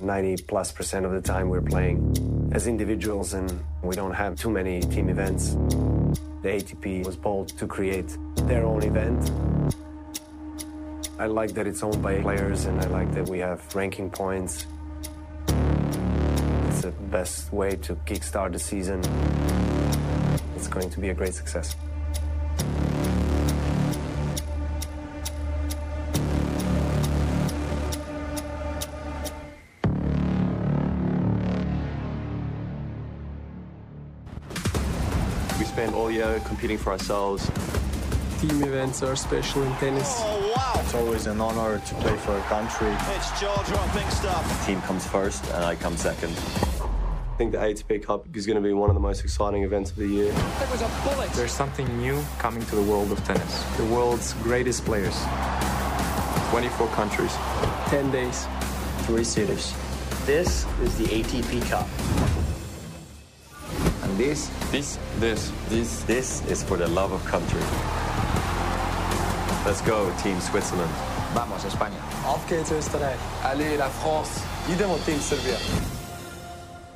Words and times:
90 0.00 0.44
plus 0.44 0.72
percent 0.72 1.06
of 1.06 1.12
the 1.12 1.20
time 1.20 1.48
we're 1.48 1.62
playing 1.62 2.50
as 2.52 2.66
individuals 2.66 3.34
and 3.34 3.52
we 3.82 3.94
don't 3.94 4.12
have 4.14 4.36
too 4.36 4.50
many 4.50 4.80
team 4.80 5.08
events. 5.08 5.50
The 6.42 6.48
ATP 6.48 7.04
was 7.04 7.16
bold 7.16 7.48
to 7.58 7.66
create 7.66 8.16
their 8.36 8.64
own 8.64 8.82
event. 8.82 9.30
I 11.18 11.26
like 11.26 11.54
that 11.54 11.66
it's 11.66 11.82
owned 11.82 12.02
by 12.02 12.20
players 12.20 12.66
and 12.66 12.80
I 12.80 12.86
like 12.86 13.12
that 13.14 13.28
we 13.28 13.38
have 13.38 13.74
ranking 13.74 14.10
points. 14.10 14.66
It's 16.68 16.82
the 16.82 16.92
best 17.10 17.52
way 17.52 17.76
to 17.76 17.94
kickstart 18.06 18.52
the 18.52 18.58
season. 18.58 19.00
It's 20.56 20.68
going 20.68 20.90
to 20.90 21.00
be 21.00 21.08
a 21.08 21.14
great 21.14 21.34
success. 21.34 21.74
All 35.96 36.10
year 36.10 36.40
competing 36.44 36.76
for 36.76 36.90
ourselves. 36.92 37.50
Team 38.40 38.62
events 38.62 39.02
are 39.02 39.16
special 39.16 39.62
in 39.62 39.72
tennis. 39.76 40.16
Oh, 40.18 40.52
wow. 40.54 40.80
It's 40.82 40.94
always 40.94 41.26
an 41.26 41.40
honor 41.40 41.78
to 41.78 41.94
play 41.96 42.14
for 42.18 42.36
a 42.36 42.42
country. 42.42 42.94
It's 43.16 43.40
jaw-dropping 43.40 44.10
stuff. 44.10 44.66
Team 44.66 44.80
comes 44.82 45.06
first, 45.06 45.42
and 45.54 45.64
I 45.64 45.74
come 45.74 45.96
second. 45.96 46.32
I 46.36 47.38
think 47.38 47.52
the 47.52 47.58
ATP 47.58 48.02
Cup 48.04 48.26
is 48.36 48.46
going 48.46 48.56
to 48.56 48.62
be 48.62 48.74
one 48.74 48.90
of 48.90 48.94
the 48.94 49.00
most 49.00 49.24
exciting 49.24 49.62
events 49.62 49.90
of 49.90 49.96
the 49.96 50.06
year. 50.06 50.32
There 50.32 50.70
was 50.70 50.82
a 50.82 50.90
bullet. 51.04 51.30
There's 51.32 51.52
something 51.52 51.86
new 51.98 52.22
coming 52.38 52.64
to 52.66 52.76
the 52.76 52.82
world 52.82 53.10
of 53.10 53.24
tennis. 53.24 53.62
The 53.78 53.84
world's 53.86 54.34
greatest 54.42 54.84
players. 54.84 55.16
24 56.50 56.88
countries. 56.88 57.34
10 57.86 58.10
days. 58.10 58.46
Three 59.06 59.24
cities. 59.24 59.74
This 60.26 60.66
is 60.82 60.96
the 60.98 61.06
ATP 61.06 61.68
Cup. 61.70 62.45
And 64.16 64.24
this, 64.24 64.48
This, 64.70 64.98
this, 65.18 65.52
this, 65.68 66.02
this 66.04 66.46
is 66.46 66.62
for 66.62 66.78
the 66.78 66.88
love 66.88 67.12
of 67.12 67.22
country. 67.26 67.60
Let's 69.66 69.82
go, 69.82 70.10
Team 70.22 70.40
Switzerland. 70.40 70.90
vamos 71.34 71.64
España. 71.64 72.00
Auf 72.24 72.48
geht's 72.48 72.70
Österreich. 72.70 73.18
Allez, 73.44 73.78
la 73.78 73.90
France. 73.90 74.40
Idemo 74.68 74.96
Team 75.04 75.18
Serbia. 75.18 75.58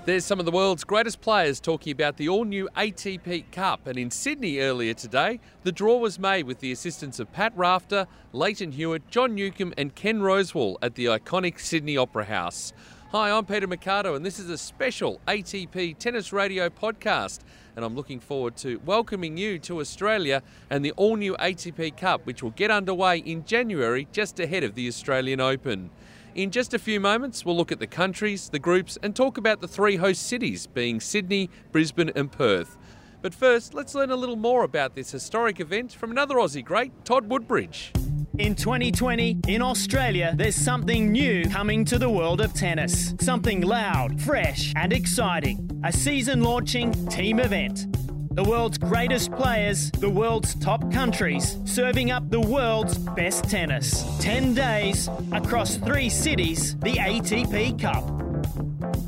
There's 0.06 0.24
some 0.24 0.41
of 0.41 0.46
the 0.46 0.50
world's 0.50 0.82
greatest 0.82 1.20
players 1.20 1.60
talking 1.60 1.92
about 1.92 2.16
the 2.16 2.30
all 2.30 2.46
new 2.46 2.70
ATP 2.74 3.50
Cup. 3.52 3.86
And 3.86 3.98
in 3.98 4.10
Sydney 4.10 4.60
earlier 4.60 4.94
today, 4.94 5.41
the 5.62 5.72
draw 5.72 5.98
was 5.98 6.18
made 6.18 6.46
with 6.46 6.60
the 6.60 6.72
assistance 6.72 7.20
of 7.20 7.30
Pat 7.32 7.52
Rafter, 7.54 8.06
Lleyton 8.32 8.72
Hewitt, 8.72 9.10
John 9.10 9.34
Newcombe, 9.34 9.74
and 9.76 9.94
Ken 9.94 10.20
Rosewall 10.20 10.78
at 10.80 10.94
the 10.94 11.04
iconic 11.04 11.60
Sydney 11.60 11.98
Opera 11.98 12.24
House. 12.24 12.72
Hi, 13.12 13.33
I'm 13.33 13.44
Peter 13.44 13.66
Marcato, 13.66 14.14
and 14.14 14.25
this 14.25 14.39
is 14.39 14.50
a 14.50 14.56
special 14.56 15.20
ATP 15.27 15.98
Tennis 15.98 16.33
Radio 16.33 16.69
podcast. 16.69 17.41
And 17.75 17.84
I'm 17.84 17.97
looking 17.97 18.20
forward 18.20 18.56
to 18.58 18.80
welcoming 18.84 19.36
you 19.36 19.58
to 19.58 19.80
Australia 19.80 20.44
and 20.70 20.84
the 20.84 20.92
all 20.92 21.16
new 21.16 21.34
ATP 21.34 21.97
Cup, 21.97 22.25
which 22.25 22.41
will 22.41 22.53
get 22.53 22.70
underway 22.70 23.19
in 23.19 23.44
January 23.44 24.06
just 24.12 24.38
ahead 24.38 24.62
of 24.62 24.77
the 24.77 24.86
Australian 24.86 25.41
Open. 25.41 25.91
In 26.36 26.53
just 26.53 26.72
a 26.72 26.78
few 26.78 27.00
moments, 27.00 27.44
we'll 27.44 27.56
look 27.56 27.72
at 27.72 27.81
the 27.81 27.88
countries, 27.88 28.48
the 28.48 28.61
groups, 28.61 28.97
and 29.03 29.16
talk 29.16 29.38
about 29.38 29.61
the 29.61 29.66
three 29.66 29.97
host 29.97 30.22
cities 30.22 30.69
being 30.69 31.00
Sydney, 31.00 31.50
Brisbane, 31.72 32.12
and 32.14 32.31
Perth. 32.31 32.78
But 33.22 33.34
first, 33.34 33.75
let's 33.75 33.97
learn 33.97 34.12
a 34.12 34.16
little 34.16 34.36
more 34.36 34.62
about 34.62 34.94
this 34.94 35.11
historic 35.11 35.58
event 35.58 35.92
from 35.92 36.12
another 36.12 36.36
Aussie 36.36 36.64
great, 36.64 36.92
Todd 37.05 37.28
Woodbridge. 37.28 37.92
In 38.41 38.55
2020, 38.55 39.36
in 39.48 39.60
Australia, 39.60 40.33
there's 40.34 40.56
something 40.56 41.12
new 41.12 41.44
coming 41.50 41.84
to 41.84 41.98
the 41.98 42.08
world 42.08 42.41
of 42.41 42.55
tennis. 42.55 43.14
Something 43.20 43.60
loud, 43.60 44.19
fresh, 44.19 44.72
and 44.77 44.94
exciting. 44.94 45.70
A 45.84 45.92
season 45.92 46.42
launching 46.42 46.91
team 47.08 47.38
event. 47.38 47.94
The 48.34 48.42
world's 48.42 48.78
greatest 48.78 49.30
players, 49.32 49.91
the 49.91 50.08
world's 50.08 50.55
top 50.55 50.91
countries, 50.91 51.59
serving 51.66 52.12
up 52.12 52.31
the 52.31 52.41
world's 52.41 52.97
best 52.97 53.44
tennis. 53.44 54.06
10 54.20 54.54
days 54.54 55.10
across 55.32 55.76
three 55.76 56.09
cities, 56.09 56.78
the 56.78 56.94
ATP 56.94 57.78
Cup. 57.78 58.06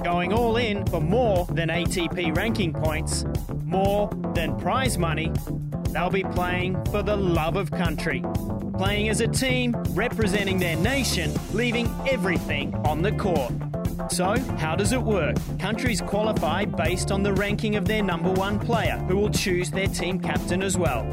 Going 0.04 0.34
all 0.34 0.58
in 0.58 0.84
for 0.84 1.00
more 1.00 1.46
than 1.46 1.70
ATP 1.70 2.36
ranking 2.36 2.74
points, 2.74 3.24
more 3.64 4.10
than 4.34 4.58
prize 4.58 4.98
money. 4.98 5.32
They'll 5.92 6.08
be 6.08 6.22
playing 6.22 6.82
for 6.86 7.02
the 7.02 7.14
love 7.14 7.56
of 7.56 7.70
country. 7.70 8.24
Playing 8.78 9.10
as 9.10 9.20
a 9.20 9.28
team, 9.28 9.76
representing 9.90 10.58
their 10.58 10.76
nation, 10.76 11.30
leaving 11.52 11.94
everything 12.08 12.74
on 12.86 13.02
the 13.02 13.12
court. 13.12 13.52
So, 14.10 14.38
how 14.56 14.74
does 14.74 14.92
it 14.92 15.02
work? 15.02 15.36
Countries 15.58 16.00
qualify 16.00 16.64
based 16.64 17.12
on 17.12 17.22
the 17.22 17.34
ranking 17.34 17.76
of 17.76 17.84
their 17.84 18.02
number 18.02 18.30
one 18.32 18.58
player, 18.58 18.96
who 19.06 19.18
will 19.18 19.28
choose 19.28 19.70
their 19.70 19.86
team 19.86 20.18
captain 20.18 20.62
as 20.62 20.78
well. 20.78 21.04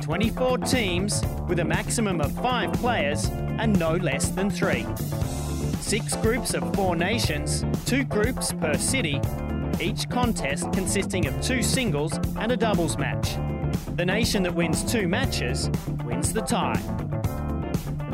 24 0.00 0.58
teams 0.58 1.22
with 1.48 1.58
a 1.58 1.64
maximum 1.64 2.20
of 2.20 2.30
five 2.40 2.72
players 2.74 3.24
and 3.58 3.76
no 3.80 3.96
less 3.96 4.28
than 4.28 4.48
three. 4.48 4.86
Six 5.80 6.14
groups 6.16 6.54
of 6.54 6.72
four 6.76 6.94
nations, 6.94 7.64
two 7.84 8.04
groups 8.04 8.52
per 8.52 8.74
city, 8.74 9.20
each 9.80 10.08
contest 10.08 10.72
consisting 10.72 11.26
of 11.26 11.40
two 11.40 11.62
singles 11.62 12.12
and 12.38 12.52
a 12.52 12.56
doubles 12.56 12.96
match. 12.96 13.36
The 14.00 14.06
nation 14.06 14.42
that 14.44 14.54
wins 14.54 14.82
two 14.82 15.06
matches 15.06 15.68
wins 16.06 16.32
the 16.32 16.40
tie. 16.40 16.80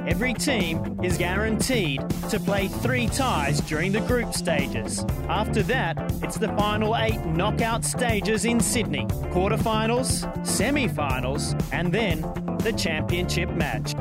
Every 0.08 0.34
team 0.34 0.98
is 1.00 1.16
guaranteed 1.16 2.00
to 2.28 2.40
play 2.40 2.66
three 2.66 3.06
ties 3.06 3.60
during 3.60 3.92
the 3.92 4.00
group 4.00 4.34
stages. 4.34 5.04
After 5.28 5.62
that, 5.62 5.96
it's 6.24 6.38
the 6.38 6.48
final 6.48 6.96
eight 6.96 7.24
knockout 7.24 7.84
stages 7.84 8.46
in 8.46 8.58
Sydney 8.58 9.06
quarterfinals, 9.30 10.26
semi 10.44 10.88
finals, 10.88 11.54
and 11.70 11.92
then 11.92 12.22
the 12.64 12.72
championship 12.72 13.50
match. 13.50 13.94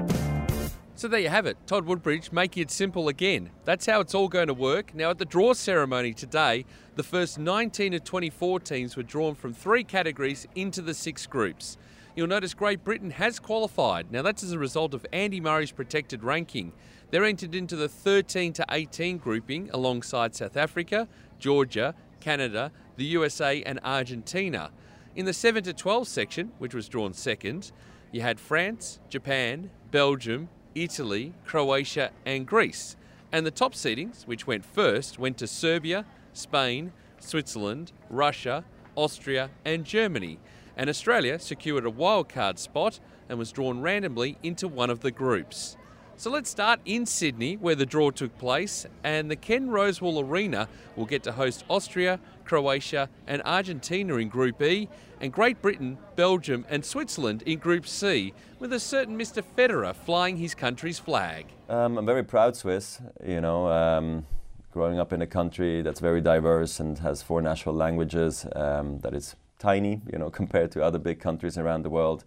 So 0.98 1.10
there 1.10 1.20
you 1.20 1.28
have 1.28 1.46
it, 1.46 1.58
Todd 1.68 1.86
Woodbridge 1.86 2.32
making 2.32 2.64
it 2.64 2.72
simple 2.72 3.10
again. 3.10 3.50
That's 3.66 3.86
how 3.86 4.00
it's 4.00 4.16
all 4.16 4.30
going 4.30 4.48
to 4.48 4.54
work. 4.54 4.96
Now, 4.96 5.10
at 5.10 5.18
the 5.18 5.26
draw 5.26 5.52
ceremony 5.52 6.14
today, 6.14 6.64
the 6.96 7.04
first 7.04 7.38
19 7.38 7.96
of 7.96 8.06
24 8.06 8.62
teams 8.62 8.96
were 8.96 9.04
drawn 9.04 9.36
from 9.36 9.54
three 9.54 9.84
categories 9.84 10.48
into 10.56 10.82
the 10.82 10.94
six 10.94 11.28
groups. 11.28 11.78
You'll 12.16 12.28
notice 12.28 12.54
Great 12.54 12.86
Britain 12.86 13.12
has 13.12 13.40
qualified. 13.40 14.10
Now, 14.10 14.22
that's 14.22 14.42
as 14.42 14.54
a 14.54 14.58
result 14.58 14.94
of 14.94 15.06
Andy 15.12 15.42
Murray's 15.42 15.74
protected 15.74 16.24
ranking. 16.24 16.72
They're 17.12 17.26
entered 17.26 17.56
into 17.56 17.76
the 17.76 17.90
13 17.90 18.54
to 18.54 18.66
18 18.72 19.18
grouping 19.18 19.70
alongside 19.74 20.34
South 20.34 20.56
Africa, 20.56 21.10
Georgia, 21.40 21.94
Canada, 22.22 22.72
the 22.96 23.04
USA, 23.04 23.62
and 23.64 23.82
Argentina. 23.84 24.72
In 25.14 25.26
the 25.26 25.34
7 25.34 25.62
to 25.66 25.74
12 25.74 26.08
section, 26.08 26.54
which 26.58 26.74
was 26.74 26.88
drawn 26.88 27.12
second, 27.12 27.74
you 28.14 28.22
had 28.22 28.40
France, 28.40 29.02
Japan, 29.10 29.72
Belgium, 29.92 30.48
Italy, 30.76 31.34
Croatia, 31.46 32.12
and 32.26 32.46
Greece. 32.46 32.96
And 33.32 33.46
the 33.46 33.52
top 33.52 33.74
seedings, 33.74 34.28
which 34.28 34.46
went 34.46 34.66
first, 34.66 35.18
went 35.18 35.38
to 35.40 35.48
Serbia, 35.48 36.06
Spain, 36.34 36.92
Switzerland, 37.20 37.92
Russia, 38.10 38.64
Austria, 38.96 39.50
and 39.64 39.86
Germany. 39.86 40.38
And 40.78 40.90
Australia 40.90 41.40
secured 41.40 41.86
a 41.86 41.92
wildcard 41.92 42.60
spot 42.60 43.00
and 43.30 43.40
was 43.40 43.52
drawn 43.52 43.82
randomly 43.82 44.38
into 44.44 44.68
one 44.68 44.90
of 44.90 45.00
the 45.00 45.12
groups. 45.12 45.78
So 46.18 46.30
let's 46.30 46.50
start 46.50 46.80
in 46.86 47.06
Sydney, 47.06 47.58
where 47.58 47.76
the 47.76 47.86
draw 47.86 48.10
took 48.10 48.38
place, 48.38 48.86
and 49.04 49.30
the 49.30 49.36
Ken 49.36 49.68
Rosewall 49.68 50.24
Arena 50.24 50.70
will 50.96 51.06
get 51.06 51.24
to 51.24 51.34
host 51.34 51.66
Austria, 51.70 52.22
Croatia, 52.46 53.10
and 53.28 53.42
Argentina 53.44 54.16
in 54.16 54.30
Group 54.30 54.62
E, 54.62 54.88
and 55.20 55.34
Great 55.34 55.62
Britain, 55.62 55.98
Belgium, 56.16 56.66
and 56.70 56.86
Switzerland 56.86 57.42
in 57.44 57.60
Group 57.60 57.88
C, 57.88 58.34
with 58.60 58.72
a 58.74 58.80
certain 58.80 59.18
Mr. 59.18 59.44
Federer 59.58 59.96
flying 59.96 60.38
his 60.38 60.56
country's 60.56 61.00
flag. 61.00 61.48
Um, 61.70 61.98
I'm 61.98 62.06
very 62.06 62.24
proud 62.24 62.56
Swiss, 62.56 63.02
you 63.26 63.42
know, 63.42 63.68
um, 63.68 64.26
growing 64.72 65.00
up 65.00 65.14
in 65.14 65.22
a 65.22 65.28
country 65.28 65.82
that's 65.82 66.00
very 66.00 66.22
diverse 66.22 66.80
and 66.80 67.00
has 67.00 67.22
four 67.22 67.42
national 67.42 67.76
languages, 67.76 68.46
um, 68.56 69.00
that 69.00 69.14
is 69.14 69.36
tiny, 69.60 70.02
you 70.12 70.20
know, 70.20 70.30
compared 70.42 70.72
to 70.72 70.84
other 70.84 71.00
big 71.00 71.20
countries 71.20 71.58
around 71.58 71.84
the 71.84 71.90
world. 71.90 72.24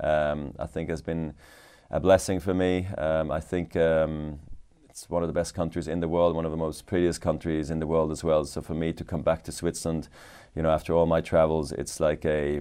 Um, 0.00 0.54
I 0.58 0.66
think 0.66 0.88
has 0.90 1.02
been 1.02 1.34
a 1.90 2.00
blessing 2.00 2.40
for 2.40 2.54
me. 2.54 2.86
Um, 2.98 3.30
I 3.30 3.40
think 3.40 3.76
um, 3.76 4.40
it's 4.92 5.08
one 5.08 5.22
of 5.22 5.26
the 5.26 5.32
best 5.32 5.54
countries 5.54 5.88
in 5.88 6.00
the 6.00 6.08
world, 6.08 6.36
one 6.36 6.44
of 6.44 6.50
the 6.50 6.56
most 6.58 6.84
prettiest 6.84 7.22
countries 7.22 7.70
in 7.70 7.80
the 7.80 7.86
world 7.86 8.12
as 8.12 8.22
well. 8.22 8.44
So 8.44 8.60
for 8.60 8.74
me 8.74 8.92
to 8.92 9.02
come 9.04 9.22
back 9.22 9.42
to 9.44 9.52
Switzerland, 9.52 10.08
you 10.54 10.60
know, 10.60 10.68
after 10.68 10.92
all 10.92 11.06
my 11.06 11.22
travels, 11.22 11.72
it's 11.72 11.98
like 11.98 12.26
a, 12.26 12.60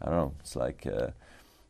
I 0.00 0.06
don't 0.06 0.16
know, 0.16 0.34
it's 0.40 0.56
like 0.56 0.86
uh, 0.86 1.08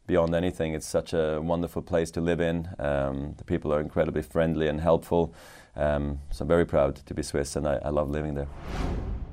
beyond 0.06 0.32
anything. 0.32 0.74
It's 0.74 0.86
such 0.86 1.12
a 1.12 1.40
wonderful 1.42 1.82
place 1.82 2.12
to 2.12 2.20
live 2.20 2.40
in. 2.40 2.68
Um, 2.78 3.34
the 3.36 3.42
people 3.42 3.74
are 3.74 3.80
incredibly 3.80 4.22
friendly 4.22 4.68
and 4.68 4.80
helpful. 4.80 5.34
Um, 5.74 6.20
so 6.30 6.44
I'm 6.44 6.48
very 6.48 6.64
proud 6.64 6.94
to 6.94 7.12
be 7.12 7.24
Swiss, 7.24 7.56
and 7.56 7.66
I, 7.66 7.80
I 7.84 7.88
love 7.88 8.10
living 8.10 8.34
there. 8.34 8.48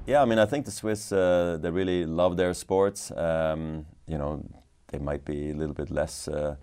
Yeah, 0.07 0.23
I 0.23 0.25
mean, 0.25 0.39
I 0.39 0.47
think 0.47 0.65
the 0.65 0.71
Swiss 0.71 1.11
uh, 1.11 1.59
they 1.61 1.69
really 1.69 2.03
love 2.03 2.35
their 2.35 2.55
sports. 2.55 3.11
Um, 3.11 3.85
you 4.07 4.17
know, 4.17 4.43
they 4.87 4.97
might 4.97 5.23
be 5.23 5.51
a 5.51 5.55
little 5.55 5.75
bit 5.75 5.91
less 5.91 6.27
uh, 6.27 6.55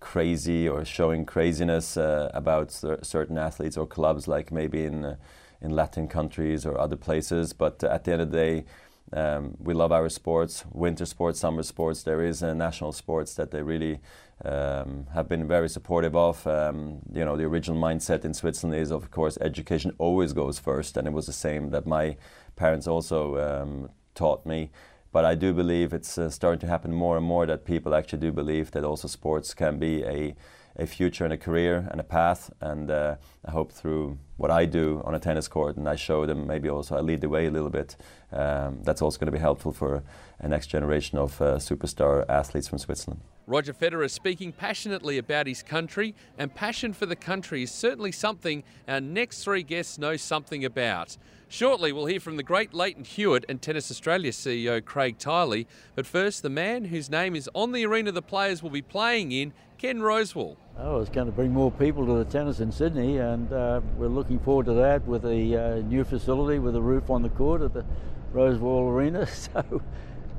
crazy 0.00 0.68
or 0.68 0.84
showing 0.84 1.24
craziness 1.24 1.96
uh, 1.96 2.30
about 2.34 2.72
certain 3.02 3.38
athletes 3.38 3.76
or 3.76 3.86
clubs, 3.86 4.26
like 4.26 4.50
maybe 4.50 4.84
in 4.84 5.04
uh, 5.04 5.16
in 5.60 5.70
Latin 5.70 6.08
countries 6.08 6.64
or 6.64 6.78
other 6.78 6.96
places. 6.96 7.52
But 7.52 7.84
at 7.84 8.04
the 8.04 8.12
end 8.12 8.22
of 8.22 8.30
the 8.30 8.36
day, 8.36 8.64
um, 9.12 9.56
we 9.58 9.74
love 9.74 9.92
our 9.92 10.08
sports, 10.08 10.64
winter 10.72 11.04
sports, 11.04 11.40
summer 11.40 11.62
sports. 11.62 12.02
There 12.02 12.24
is 12.24 12.42
a 12.42 12.54
national 12.54 12.92
sports 12.92 13.34
that 13.34 13.50
they 13.50 13.62
really 13.62 14.00
um, 14.44 15.06
have 15.12 15.28
been 15.28 15.46
very 15.46 15.68
supportive 15.68 16.16
of. 16.16 16.46
Um, 16.46 17.00
you 17.12 17.24
know, 17.24 17.36
the 17.36 17.44
original 17.44 17.80
mindset 17.80 18.24
in 18.24 18.34
Switzerland 18.34 18.80
is, 18.80 18.90
of 18.90 19.10
course, 19.10 19.36
education 19.40 19.92
always 19.98 20.32
goes 20.32 20.58
first, 20.58 20.96
and 20.96 21.06
it 21.06 21.12
was 21.12 21.26
the 21.26 21.32
same 21.32 21.70
that 21.70 21.86
my 21.86 22.16
parents 22.56 22.86
also 22.86 23.38
um, 23.38 23.90
taught 24.14 24.46
me. 24.46 24.70
But 25.12 25.24
I 25.24 25.34
do 25.34 25.52
believe 25.52 25.92
it's 25.92 26.16
uh, 26.18 26.30
starting 26.30 26.60
to 26.60 26.66
happen 26.66 26.92
more 26.92 27.16
and 27.16 27.26
more 27.26 27.46
that 27.46 27.64
people 27.64 27.94
actually 27.94 28.20
do 28.20 28.32
believe 28.32 28.70
that 28.70 28.84
also 28.84 29.08
sports 29.08 29.54
can 29.54 29.78
be 29.78 30.04
a 30.04 30.36
a 30.76 30.86
future 30.86 31.24
and 31.24 31.32
a 31.32 31.36
career 31.36 31.88
and 31.90 32.00
a 32.00 32.04
path. 32.04 32.50
And 32.60 32.90
uh, 32.90 33.16
I 33.44 33.50
hope 33.50 33.72
through 33.72 34.18
what 34.36 34.50
I 34.50 34.64
do 34.64 35.02
on 35.04 35.14
a 35.14 35.18
tennis 35.18 35.48
court 35.48 35.76
and 35.76 35.88
I 35.88 35.96
show 35.96 36.26
them, 36.26 36.46
maybe 36.46 36.68
also 36.68 36.96
I 36.96 37.00
lead 37.00 37.20
the 37.20 37.28
way 37.28 37.46
a 37.46 37.50
little 37.50 37.70
bit, 37.70 37.96
um, 38.32 38.82
that's 38.82 39.02
also 39.02 39.18
going 39.18 39.26
to 39.26 39.32
be 39.32 39.38
helpful 39.38 39.72
for 39.72 40.02
a 40.38 40.48
next 40.48 40.68
generation 40.68 41.18
of 41.18 41.40
uh, 41.40 41.56
superstar 41.56 42.24
athletes 42.28 42.68
from 42.68 42.78
Switzerland. 42.78 43.20
Roger 43.46 43.74
Federer 43.74 44.04
is 44.04 44.12
speaking 44.12 44.52
passionately 44.52 45.18
about 45.18 45.48
his 45.48 45.62
country, 45.62 46.14
and 46.38 46.54
passion 46.54 46.92
for 46.92 47.04
the 47.04 47.16
country 47.16 47.64
is 47.64 47.72
certainly 47.72 48.12
something 48.12 48.62
our 48.86 49.00
next 49.00 49.42
three 49.42 49.64
guests 49.64 49.98
know 49.98 50.16
something 50.16 50.64
about. 50.64 51.16
Shortly, 51.48 51.90
we'll 51.90 52.06
hear 52.06 52.20
from 52.20 52.36
the 52.36 52.44
great 52.44 52.72
Lleyton 52.72 53.02
Hewitt 53.02 53.44
and 53.48 53.60
Tennis 53.60 53.90
Australia 53.90 54.30
CEO 54.30 54.84
Craig 54.84 55.18
Tiley. 55.18 55.66
But 55.96 56.06
first, 56.06 56.44
the 56.44 56.48
man 56.48 56.84
whose 56.84 57.10
name 57.10 57.34
is 57.34 57.50
on 57.52 57.72
the 57.72 57.84
arena 57.84 58.12
the 58.12 58.22
players 58.22 58.62
will 58.62 58.70
be 58.70 58.82
playing 58.82 59.32
in, 59.32 59.52
Ken 59.80 59.98
Rosewall. 59.98 60.58
Oh, 60.76 61.00
it's 61.00 61.08
going 61.08 61.24
to 61.24 61.32
bring 61.32 61.52
more 61.52 61.70
people 61.70 62.04
to 62.04 62.12
the 62.22 62.26
tennis 62.26 62.60
in 62.60 62.70
Sydney, 62.70 63.16
and 63.16 63.50
uh, 63.50 63.80
we're 63.96 64.08
looking 64.08 64.38
forward 64.38 64.66
to 64.66 64.74
that 64.74 65.02
with 65.06 65.24
a 65.24 65.56
uh, 65.56 65.76
new 65.76 66.04
facility 66.04 66.58
with 66.58 66.76
a 66.76 66.80
roof 66.82 67.08
on 67.08 67.22
the 67.22 67.30
court 67.30 67.62
at 67.62 67.72
the 67.72 67.86
Rosewall 68.34 68.90
Arena. 68.92 69.26
So 69.34 69.82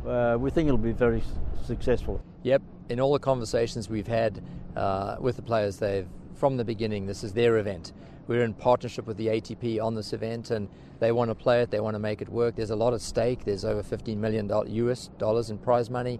uh, 0.08 0.38
we 0.40 0.52
think 0.52 0.68
it'll 0.68 0.78
be 0.78 0.92
very 0.92 1.24
successful. 1.66 2.22
Yep, 2.44 2.62
in 2.90 3.00
all 3.00 3.14
the 3.14 3.20
conversations 3.20 3.90
we've 3.90 4.06
had 4.06 4.44
uh, 4.76 5.16
with 5.20 5.38
the 5.38 5.42
players, 5.42 5.78
they've 5.78 6.08
from 6.36 6.56
the 6.56 6.66
beginning 6.66 7.08
this 7.08 7.24
is 7.24 7.34
their 7.34 7.58
event. 7.58 7.94
We're 8.28 8.44
in 8.44 8.54
partnership 8.54 9.08
with 9.08 9.18
the 9.18 9.26
ATP 9.26 9.82
on 9.84 9.96
this 9.96 10.14
event, 10.14 10.52
and 10.52 10.70
they 11.00 11.12
want 11.12 11.32
to 11.32 11.36
play 11.36 11.64
it. 11.64 11.72
They 11.72 11.80
want 11.80 11.96
to 11.96 12.00
make 12.00 12.22
it 12.22 12.30
work. 12.30 12.56
There's 12.56 12.70
a 12.70 12.76
lot 12.76 12.94
at 12.94 13.02
stake. 13.02 13.44
There's 13.44 13.66
over 13.66 13.82
15 13.82 14.22
million 14.22 14.52
US 14.52 15.10
dollars 15.18 15.50
in 15.50 15.58
prize 15.58 15.90
money. 15.90 16.20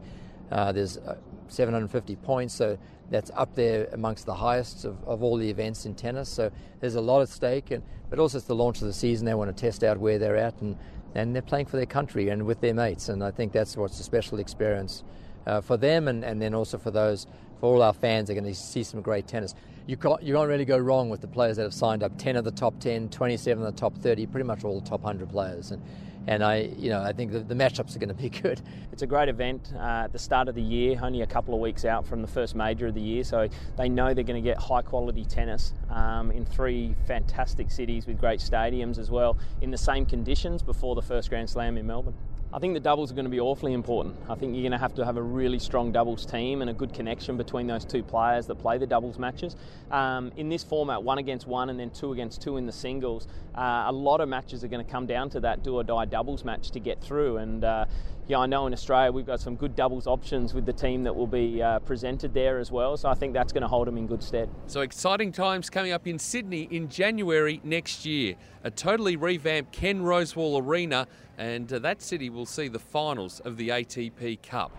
Uh, 0.52 0.72
there's 0.72 0.98
uh, 0.98 1.16
750 1.48 2.16
points, 2.18 2.54
so 2.54 2.78
that's 3.10 3.32
up 3.36 3.56
there 3.56 3.88
amongst 3.94 4.26
the 4.26 4.34
highest 4.34 4.86
of, 4.86 5.04
of 5.06 5.24
all 5.24 5.38
the 5.38 5.50
events 5.50 5.86
in 5.86 5.96
tennis. 5.96 6.30
So 6.30 6.52
there's 6.80 6.96
a 6.96 7.02
lot 7.02 7.22
at 7.22 7.30
stake, 7.30 7.72
and 7.72 7.84
but 8.10 8.20
also 8.20 8.38
it's 8.38 8.48
the 8.48 8.56
launch 8.56 8.82
of 8.82 8.88
the 8.88 8.94
season. 8.94 9.26
They 9.26 9.34
want 9.34 9.56
to 9.56 9.62
test 9.62 9.84
out 9.84 9.98
where 9.98 10.18
they're 10.18 10.38
at, 10.38 10.62
and 10.62 10.78
and 11.14 11.36
they're 11.36 11.42
playing 11.42 11.66
for 11.66 11.78
their 11.78 11.86
country 11.86 12.30
and 12.30 12.44
with 12.46 12.62
their 12.62 12.74
mates. 12.74 13.10
And 13.10 13.24
I 13.24 13.32
think 13.32 13.52
that's 13.52 13.76
what's 13.76 14.00
a 14.00 14.04
special 14.04 14.40
experience 14.40 15.04
uh, 15.46 15.62
for 15.62 15.78
them, 15.78 16.08
and, 16.08 16.24
and 16.24 16.42
then 16.42 16.54
also 16.54 16.78
for 16.78 16.92
those 16.92 17.28
for 17.60 17.74
all 17.74 17.82
our 17.82 17.94
fans. 17.94 18.28
They're 18.28 18.40
going 18.40 18.52
to 18.52 18.56
see 18.56 18.84
some 18.84 19.02
great 19.02 19.28
tennis. 19.28 19.56
You 19.88 19.98
can't 19.98 20.22
you 20.22 20.36
can't 20.36 20.48
really 20.48 20.66
go 20.66 20.78
wrong 20.78 21.10
with 21.10 21.22
the 21.22 21.28
players 21.28 21.58
that 21.58 21.64
have 21.64 21.74
signed 21.74 22.04
up. 22.04 22.18
10 22.18 22.36
of 22.36 22.46
the 22.46 22.52
top 22.52 22.80
10, 22.80 23.10
27 23.10 23.64
of 23.64 23.74
the 23.74 23.80
top 23.80 23.98
30, 23.98 24.26
pretty 24.28 24.48
much 24.48 24.64
all 24.64 24.80
the 24.80 24.90
top 24.90 25.02
100 25.02 25.30
players, 25.30 25.72
and 25.72 25.82
and 26.28 26.44
I, 26.44 26.72
you 26.78 26.90
know, 26.90 27.02
I 27.02 27.14
think 27.14 27.32
the, 27.32 27.40
the 27.40 27.56
matchups 27.56 27.96
are 27.96 28.00
going 28.00 28.10
to 28.10 28.16
be 28.16 28.30
good. 28.42 28.62
It's 28.92 29.02
a 29.02 29.08
great 29.08 29.30
event 29.30 29.74
uh, 29.76 30.04
at 30.06 30.14
the 30.14 30.20
start 30.20 30.48
of 30.48 30.56
the 30.56 30.62
year, 30.62 31.00
only 31.02 31.22
a 31.22 31.28
couple 31.28 31.54
of 31.54 31.60
weeks 31.60 31.86
out 31.86 32.06
from 32.06 32.22
the 32.22 32.28
first 32.28 32.56
major 32.56 32.88
of 32.88 32.94
the 32.94 33.02
year, 33.02 33.24
so 33.24 33.48
they 33.78 33.90
know 33.90 34.14
they're 34.14 34.24
going 34.24 34.42
to 34.42 34.48
get 34.48 34.58
high 34.58 34.82
quality 34.82 35.26
tennis 35.26 35.74
um, 35.90 36.32
in 36.32 36.46
three 36.46 36.96
fantastic 37.08 37.72
cities 37.72 38.06
with 38.06 38.20
great 38.20 38.40
stadiums 38.40 38.98
as 38.98 39.10
well, 39.10 39.38
in 39.62 39.72
the 39.72 39.78
same 39.78 40.06
conditions 40.06 40.62
before 40.62 40.96
the 40.96 41.02
first 41.02 41.30
Grand 41.30 41.50
Slam 41.50 41.78
in 41.78 41.88
Melbourne. 41.88 42.16
I 42.54 42.60
think 42.60 42.74
the 42.74 42.82
doubles 42.82 43.14
are 43.14 43.16
going 43.16 43.26
to 43.26 43.32
be 43.32 43.40
awfully 43.40 43.72
important. 43.72 44.18
I 44.28 44.36
think 44.36 44.54
you're 44.54 44.62
going 44.62 44.74
to 44.74 44.78
have 44.78 44.94
to 44.96 45.06
have 45.06 45.16
a 45.16 45.22
really 45.22 45.58
strong 45.58 45.94
doubles 45.94 46.26
team 46.26 46.62
and 46.62 46.70
a 46.70 46.74
good 46.74 46.94
connection 46.94 47.38
between 47.38 47.66
those 47.66 47.86
two 47.86 48.04
players 48.04 48.46
that 48.48 48.56
play 48.56 48.78
the 48.78 48.86
doubles 48.86 49.18
matches. 49.18 49.56
Um, 49.90 50.34
in 50.36 50.50
this 50.50 50.62
format, 50.62 51.02
one 51.02 51.18
against 51.18 51.48
one 51.48 51.70
and 51.70 51.80
then 51.80 51.92
two 51.92 52.12
against 52.12 52.42
two 52.42 52.58
in 52.58 52.66
the 52.66 52.74
singles, 52.74 53.30
uh, 53.56 53.86
a 53.88 53.92
lot 53.94 54.20
of 54.20 54.28
matches 54.28 54.66
are 54.66 54.68
going 54.68 54.86
to 54.86 54.92
come 54.92 55.06
down 55.06 55.30
to 55.30 55.40
that 55.40 55.64
do 55.64 55.76
or 55.76 55.84
die 55.86 56.04
doubles 56.04 56.44
match 56.44 56.72
to 56.72 56.82
get 56.82 57.00
through. 57.00 57.38
And 57.38 57.64
uh, 57.64 57.86
yeah, 58.28 58.40
I 58.40 58.46
know 58.46 58.68
in 58.68 58.74
Australia 58.74 59.12
we've 59.12 59.26
got 59.26 59.40
some 59.40 59.56
good 59.56 59.76
doubles 59.76 60.08
options 60.08 60.54
with 60.54 60.66
the 60.66 60.74
team 60.74 61.04
that 61.04 61.16
will 61.16 61.28
be 61.28 61.62
uh, 61.62 61.80
presented 61.80 62.34
there 62.34 62.60
as 62.60 62.72
well. 62.72 62.96
So 62.98 63.10
I 63.10 63.14
think 63.14 63.34
that's 63.34 63.52
going 63.52 63.62
to 63.62 63.68
hold 63.68 63.88
them 63.88 63.98
in 63.98 64.08
good 64.08 64.24
stead. 64.24 64.50
So 64.68 64.82
exciting 64.82 65.32
times 65.32 65.70
coming 65.70 65.92
up 65.92 66.08
in 66.08 66.20
Sydney 66.20 66.68
in 66.72 66.90
January 66.90 67.62
next 67.64 68.06
year. 68.06 68.36
A 68.64 68.72
totally 68.72 69.16
revamped 69.16 69.72
Ken 69.72 70.02
Rosewall 70.02 70.62
Arena, 70.62 71.08
and 71.38 71.72
uh, 71.72 71.80
that 71.80 72.02
city 72.02 72.30
will 72.30 72.46
see 72.46 72.68
the 72.68 72.80
finals 72.80 73.40
of 73.42 73.58
the 73.58 73.70
ATP 73.70 74.42
Cup. 74.44 74.72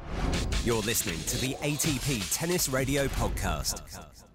You're 0.64 0.82
listening 0.82 1.18
to 1.26 1.38
the 1.38 1.54
ATP 1.56 2.36
Tennis 2.36 2.68
Radio 2.68 3.08
Podcast. 3.08 3.82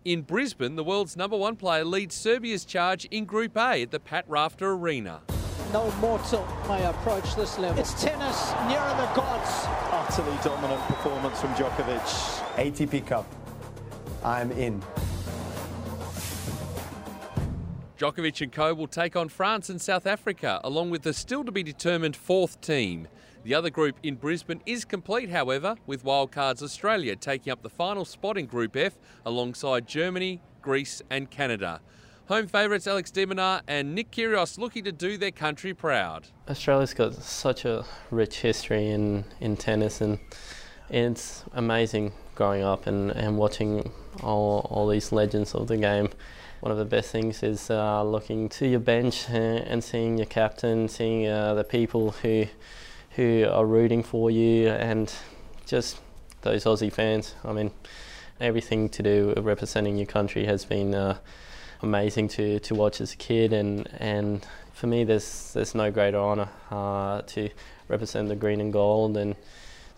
In 0.04 0.22
Brisbane, 0.22 0.76
the 0.76 0.84
world's 0.84 1.18
number 1.18 1.38
one 1.38 1.56
player 1.56 1.86
leads 1.86 2.16
Serbia's 2.16 2.66
charge 2.66 3.06
in 3.06 3.26
Group 3.26 3.58
A 3.58 3.82
at 3.82 3.92
the 3.92 4.00
Pat 4.00 4.26
Rafter 4.28 4.72
Arena 4.72 5.22
no 5.74 5.92
mortal 6.00 6.48
may 6.68 6.86
approach 6.86 7.36
this 7.36 7.58
level. 7.58 7.80
It's 7.80 8.02
tennis 8.02 8.52
nearer 8.68 8.96
the 8.98 9.10
gods. 9.14 9.50
Utterly 9.92 10.38
dominant 10.44 10.82
performance 10.84 11.40
from 11.42 11.54
Djokovic. 11.56 12.02
ATP 12.56 13.06
Cup. 13.06 13.26
I'm 14.24 14.52
in. 14.52 14.82
Djokovic 17.98 18.42
and 18.42 18.52
co 18.52 18.74
will 18.74 18.88
take 18.88 19.16
on 19.16 19.28
France 19.28 19.70
and 19.70 19.82
South 19.82 20.06
Africa, 20.06 20.62
along 20.64 20.92
with 20.92 21.02
the 21.02 21.14
still 21.14 21.44
to 21.44 21.52
be 21.52 21.64
determined 21.64 22.16
fourth 22.16 22.62
team. 22.62 23.08
The 23.44 23.54
other 23.54 23.70
group 23.70 23.98
in 24.04 24.16
Brisbane 24.16 24.62
is 24.66 24.86
complete, 24.86 25.30
however, 25.30 25.76
with 25.86 26.04
wildcards 26.04 26.62
Australia 26.62 27.16
taking 27.16 27.52
up 27.52 27.64
the 27.64 27.70
final 27.70 28.06
spot 28.06 28.38
in 28.38 28.46
Group 28.46 28.76
F 28.76 28.98
alongside 29.26 29.88
Germany, 29.88 30.42
Greece, 30.62 31.02
and 31.10 31.32
Canada. 31.32 31.82
Home 32.28 32.46
favourites 32.46 32.88
Alex 32.88 33.10
de 33.10 33.26
Minaur 33.26 33.62
and 33.70 33.96
Nick 33.96 34.12
Kyrgios 34.12 34.58
looking 34.58 34.84
to 34.84 34.92
do 34.92 35.18
their 35.18 35.32
country 35.32 35.74
proud. 35.74 36.28
Australia's 36.50 36.94
got 36.94 37.14
such 37.14 37.64
a 37.64 37.86
rich 38.12 38.42
history 38.42 38.90
in, 38.90 39.24
in 39.40 39.56
tennis 39.56 40.02
and 40.02 40.20
it's 40.90 41.46
amazing 41.54 42.12
growing 42.36 42.64
up 42.64 42.86
and, 42.86 43.12
and 43.12 43.38
watching 43.38 43.94
all, 44.24 44.68
all 44.70 44.90
these 44.90 45.14
legends 45.14 45.56
of 45.56 45.68
the 45.68 45.78
game. 45.78 46.10
One 46.60 46.70
of 46.70 46.78
the 46.78 46.84
best 46.84 47.12
things 47.12 47.44
is 47.44 47.70
uh, 47.70 48.04
looking 48.04 48.50
to 48.50 48.68
your 48.68 48.82
bench 48.82 49.30
and, 49.30 49.60
and 49.60 49.82
seeing 49.82 50.18
your 50.18 50.28
captain, 50.28 50.90
seeing 50.90 51.28
uh, 51.28 51.54
the 51.54 51.64
people 51.64 52.12
who 52.12 52.48
who 53.12 53.48
are 53.50 53.66
rooting 53.66 54.04
for 54.04 54.30
you, 54.30 54.70
and 54.70 55.12
just 55.66 56.00
those 56.42 56.66
Aussie 56.66 56.94
fans. 56.94 57.34
I 57.44 57.52
mean, 57.52 57.72
everything 58.40 58.90
to 58.90 59.02
do 59.02 59.28
with 59.28 59.40
representing 59.40 59.98
your 59.98 60.06
country 60.06 60.46
has 60.46 60.66
been 60.66 60.94
uh, 60.94 61.18
amazing 61.82 62.28
to, 62.30 62.60
to 62.60 62.76
watch 62.76 63.02
as 63.02 63.14
a 63.14 63.18
kid, 63.18 63.54
and, 63.54 63.88
and 64.00 64.46
for 64.74 64.88
me, 64.88 65.04
there's 65.04 65.54
there's 65.54 65.74
no 65.74 65.92
greater 65.92 66.18
honour 66.18 66.50
uh, 66.70 67.22
to 67.24 67.50
represent 67.88 68.30
the 68.30 68.36
green 68.36 68.62
and 68.62 68.72
gold 68.72 69.18
and 69.18 69.36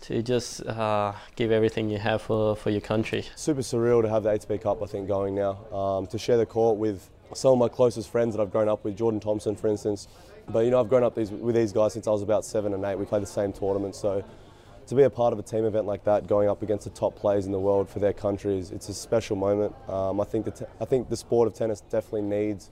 to 0.02 0.22
just 0.22 0.64
uh, 0.66 1.12
give 1.36 1.52
everything 1.52 1.90
you 1.90 1.98
have 1.98 2.22
for, 2.22 2.56
for 2.56 2.70
your 2.70 2.80
country. 2.80 3.26
Super 3.36 3.60
surreal 3.60 4.00
to 4.02 4.08
have 4.08 4.22
the 4.22 4.30
ATP 4.30 4.62
Cup, 4.62 4.82
I 4.82 4.86
think, 4.86 5.06
going 5.06 5.34
now. 5.34 5.58
Um, 5.72 6.06
to 6.06 6.18
share 6.18 6.38
the 6.38 6.46
court 6.46 6.78
with 6.78 7.10
some 7.34 7.52
of 7.52 7.58
my 7.58 7.68
closest 7.68 8.10
friends 8.10 8.34
that 8.34 8.42
I've 8.42 8.50
grown 8.50 8.68
up 8.68 8.82
with, 8.84 8.96
Jordan 8.96 9.20
Thompson, 9.20 9.54
for 9.56 9.68
instance. 9.68 10.08
But 10.48 10.64
you 10.64 10.70
know, 10.70 10.80
I've 10.80 10.88
grown 10.88 11.04
up 11.04 11.14
these, 11.14 11.30
with 11.30 11.54
these 11.54 11.72
guys 11.72 11.92
since 11.92 12.06
I 12.06 12.10
was 12.10 12.22
about 12.22 12.44
seven 12.44 12.72
and 12.72 12.84
eight. 12.84 12.96
We 12.96 13.04
play 13.04 13.20
the 13.20 13.26
same 13.26 13.52
tournament, 13.52 13.94
so 13.94 14.24
to 14.90 14.96
be 14.96 15.04
a 15.04 15.10
part 15.10 15.32
of 15.32 15.38
a 15.38 15.42
team 15.42 15.64
event 15.64 15.86
like 15.86 16.02
that, 16.04 16.26
going 16.26 16.48
up 16.48 16.62
against 16.62 16.82
the 16.82 16.90
top 16.90 17.14
players 17.14 17.46
in 17.46 17.52
the 17.52 17.58
world 17.60 17.88
for 17.88 18.00
their 18.00 18.12
countries, 18.12 18.72
it's 18.72 18.88
a 18.88 18.94
special 18.94 19.36
moment. 19.36 19.72
Um, 19.88 20.20
I 20.20 20.24
think 20.24 20.44
the 20.44 20.68
I 20.80 20.84
think 20.84 21.08
the 21.08 21.16
sport 21.16 21.46
of 21.46 21.54
tennis 21.54 21.80
definitely 21.80 22.22
needs 22.22 22.70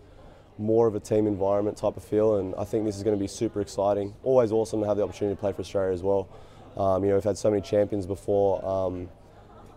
more 0.59 0.89
of 0.89 0.97
a 0.97 1.01
team 1.01 1.29
environment 1.29 1.77
type 1.77 1.97
of 1.97 2.03
feel, 2.03 2.39
and 2.39 2.57
I 2.57 2.65
think 2.65 2.85
this 2.85 2.97
is 2.97 3.05
going 3.05 3.17
to 3.17 3.21
be 3.21 3.29
super 3.29 3.61
exciting. 3.61 4.15
Always 4.25 4.51
awesome 4.51 4.81
to 4.81 4.87
have 4.89 4.97
the 4.97 5.05
opportunity 5.05 5.37
to 5.37 5.41
play 5.41 5.53
for 5.53 5.61
Australia 5.61 5.93
as 5.93 6.03
well. 6.03 6.29
Um, 6.77 7.05
you 7.05 7.11
know, 7.11 7.15
we've 7.15 7.25
had 7.25 7.39
so 7.39 7.51
many 7.51 7.63
champions 7.63 8.05
before. 8.05 8.65
Um, 8.67 9.09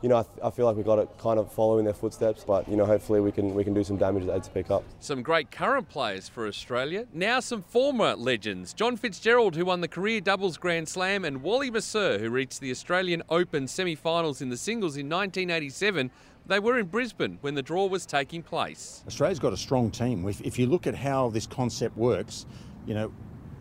you 0.01 0.09
know, 0.09 0.17
I, 0.17 0.23
th- 0.23 0.39
I, 0.43 0.49
feel 0.49 0.65
like 0.65 0.75
we've 0.75 0.85
got 0.85 0.97
it 0.97 1.09
kind 1.19 1.39
of 1.39 1.51
following 1.51 1.85
their 1.85 1.93
footsteps, 1.93 2.43
but 2.43 2.67
you 2.67 2.75
know, 2.75 2.85
hopefully 2.85 3.21
we 3.21 3.31
can 3.31 3.53
we 3.53 3.63
can 3.63 3.73
do 3.73 3.83
some 3.83 3.97
damage 3.97 4.25
at 4.27 4.43
the 4.43 4.49
ATP 4.49 4.67
Cup. 4.67 4.83
Some 4.99 5.21
great 5.21 5.51
current 5.51 5.89
players 5.89 6.27
for 6.27 6.47
Australia. 6.47 7.05
Now 7.13 7.39
some 7.39 7.61
former 7.61 8.15
legends: 8.15 8.73
John 8.73 8.97
Fitzgerald, 8.97 9.55
who 9.55 9.65
won 9.65 9.81
the 9.81 9.87
career 9.87 10.19
doubles 10.19 10.57
Grand 10.57 10.89
Slam, 10.89 11.23
and 11.23 11.43
Wally 11.43 11.69
Masur, 11.69 12.19
who 12.19 12.29
reached 12.29 12.61
the 12.61 12.71
Australian 12.71 13.21
Open 13.29 13.67
semi-finals 13.67 14.41
in 14.41 14.49
the 14.49 14.57
singles 14.57 14.97
in 14.97 15.07
1987. 15.07 16.09
They 16.47 16.59
were 16.59 16.79
in 16.79 16.87
Brisbane 16.87 17.37
when 17.41 17.53
the 17.53 17.61
draw 17.61 17.85
was 17.85 18.05
taking 18.07 18.41
place. 18.41 19.03
Australia's 19.05 19.37
got 19.37 19.53
a 19.53 19.57
strong 19.57 19.91
team. 19.91 20.27
If, 20.27 20.41
if 20.41 20.57
you 20.57 20.65
look 20.65 20.87
at 20.87 20.95
how 20.95 21.29
this 21.29 21.45
concept 21.45 21.95
works, 21.95 22.47
you 22.87 22.95
know, 22.95 23.13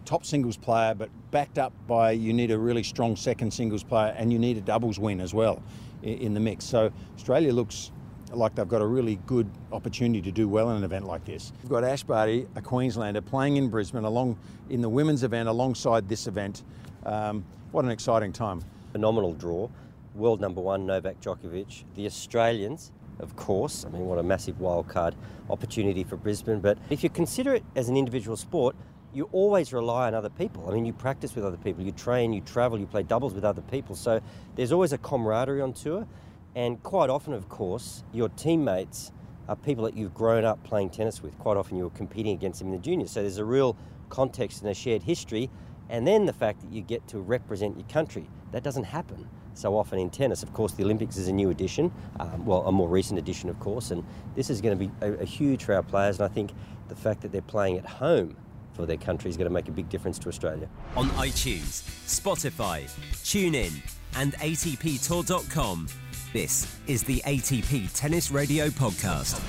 top 0.06 0.25
singles 0.25 0.56
player, 0.56 0.94
but 0.94 1.11
backed 1.30 1.59
up 1.59 1.75
by 1.87 2.12
you 2.12 2.32
need 2.32 2.50
a 2.50 2.59
really 2.59 2.82
strong 2.82 3.16
second 3.16 3.52
singles 3.52 3.85
player 3.85 4.14
and 4.16 4.32
you 4.32 4.38
need 4.38 4.56
a 4.56 4.62
doubles 4.62 4.99
win 4.99 5.20
as 5.20 5.35
well 5.35 5.62
in 6.02 6.35
the 6.35 6.40
mix. 6.40 6.64
So 6.64 6.92
Australia 7.16 7.52
looks 7.52 7.92
like 8.33 8.54
they've 8.54 8.69
got 8.69 8.80
a 8.80 8.87
really 8.87 9.19
good 9.26 9.50
opportunity 9.73 10.23
to 10.23 10.30
do 10.30 10.49
well 10.49 10.71
in 10.71 10.76
an 10.76 10.85
event 10.85 11.07
like 11.07 11.25
this. 11.25 11.52
We've 11.62 11.71
got 11.71 11.85
Ash 11.85 12.02
Barty, 12.04 12.47
a 12.54 12.62
Queenslander, 12.62 13.21
playing 13.21 13.57
in 13.57 13.69
Brisbane 13.69 14.04
along 14.04 14.38
in 14.69 14.80
the 14.80 14.88
women's 14.88 15.25
event 15.25 15.49
alongside 15.49 16.09
this 16.09 16.26
event. 16.26 16.62
Um, 17.04 17.45
what 17.73 17.85
an 17.85 17.90
exciting 17.90 18.33
time. 18.33 18.62
Phenomenal 18.92 19.35
draw. 19.35 19.69
World 20.14 20.40
number 20.40 20.61
one, 20.61 20.87
Novak 20.87 21.21
Djokovic. 21.21 21.85
The 21.97 22.07
Australians, 22.07 22.92
of 23.21 23.35
course. 23.37 23.85
I 23.85 23.90
mean, 23.90 24.07
what 24.07 24.19
a 24.19 24.23
massive 24.23 24.57
wildcard 24.59 25.14
opportunity 25.49 26.04
for 26.04 26.16
Brisbane. 26.16 26.61
But 26.61 26.78
if 26.90 27.02
you 27.02 27.11
consider 27.11 27.54
it 27.54 27.64
as 27.76 27.88
an 27.88 27.97
individual 27.97 28.37
sport, 28.37 28.76
you 29.12 29.29
always 29.33 29.73
rely 29.73 30.07
on 30.07 30.14
other 30.14 30.31
people. 30.31 30.69
I 30.69 30.75
mean, 30.75 30.85
you 30.85 30.93
practice 30.93 31.35
with 31.35 31.45
other 31.45 31.57
people, 31.57 31.85
you 31.85 31.93
train, 31.93 32.33
you 32.33 32.40
travel, 32.40 32.79
you 32.79 32.87
play 32.87 33.02
doubles 33.02 33.35
with 33.35 33.45
other 33.45 33.62
people. 33.62 33.97
So 33.97 34.21
there's 34.55 34.73
always 34.73 34.93
a 34.93 34.99
camaraderie 34.99 35.61
on 35.61 35.73
tour. 35.73 36.07
And 36.55 36.83
quite 36.83 37.11
often, 37.11 37.33
of 37.33 37.49
course, 37.49 38.05
your 38.12 38.29
teammates 38.31 39.12
are 39.49 39.57
people 39.57 39.85
that 39.85 39.97
you've 39.97 40.14
grown 40.14 40.45
up 40.45 40.62
playing 40.62 40.90
tennis 40.90 41.23
with. 41.23 41.37
Quite 41.38 41.57
often, 41.57 41.76
you're 41.76 41.90
competing 41.90 42.35
against 42.35 42.61
them 42.61 42.69
in 42.69 42.75
the 42.75 42.81
juniors. 42.81 43.11
So 43.11 43.23
there's 43.23 43.38
a 43.38 43.45
real 43.45 43.76
context 44.09 44.62
and 44.62 44.71
a 44.71 44.75
shared 44.75 45.02
history. 45.02 45.50
And 45.88 46.07
then 46.07 46.26
the 46.26 46.33
fact 46.33 46.61
that 46.61 46.73
you 46.73 46.83
get 46.83 47.07
to 47.09 47.19
represent 47.19 47.76
your 47.76 47.87
country. 47.88 48.29
That 48.52 48.62
doesn't 48.62 48.85
happen 48.85 49.29
so 49.55 49.76
often 49.76 49.99
in 49.99 50.11
tennis. 50.11 50.43
Of 50.43 50.52
course, 50.52 50.73
the 50.73 50.85
Olympics 50.85 51.17
is 51.17 51.29
a 51.29 51.33
new 51.33 51.50
addition, 51.50 51.93
um, 52.21 52.47
well, 52.47 52.67
a 52.67 52.73
more 52.73 52.88
recent 52.88 53.19
addition, 53.19 53.49
of 53.49 53.59
course. 53.59 53.90
And 53.90 54.05
this 54.37 54.50
is 54.50 54.61
going 54.61 54.79
to 54.79 54.87
be 54.87 54.93
a, 55.00 55.23
a 55.23 55.25
huge 55.25 55.64
for 55.64 55.75
our 55.75 55.83
players. 55.83 56.21
And 56.21 56.31
I 56.31 56.33
think 56.33 56.52
the 56.88 56.95
fact 56.95 57.23
that 57.23 57.33
they're 57.33 57.43
playing 57.43 57.79
at 57.79 57.87
home 57.87 58.37
for 58.72 58.86
their 58.86 58.96
country 58.96 59.30
is 59.30 59.36
going 59.36 59.48
to 59.48 59.52
make 59.52 59.68
a 59.68 59.72
big 59.72 59.88
difference 59.88 60.18
to 60.20 60.28
Australia. 60.28 60.68
On 60.96 61.08
iTunes, 61.10 61.82
Spotify, 62.06 62.84
TuneIn, 63.22 63.72
and 64.16 64.34
ATPTour.com. 64.34 65.88
This 66.32 66.76
is 66.86 67.02
the 67.02 67.20
ATP 67.26 67.90
Tennis 67.94 68.30
Radio 68.30 68.68
Podcast. 68.68 69.40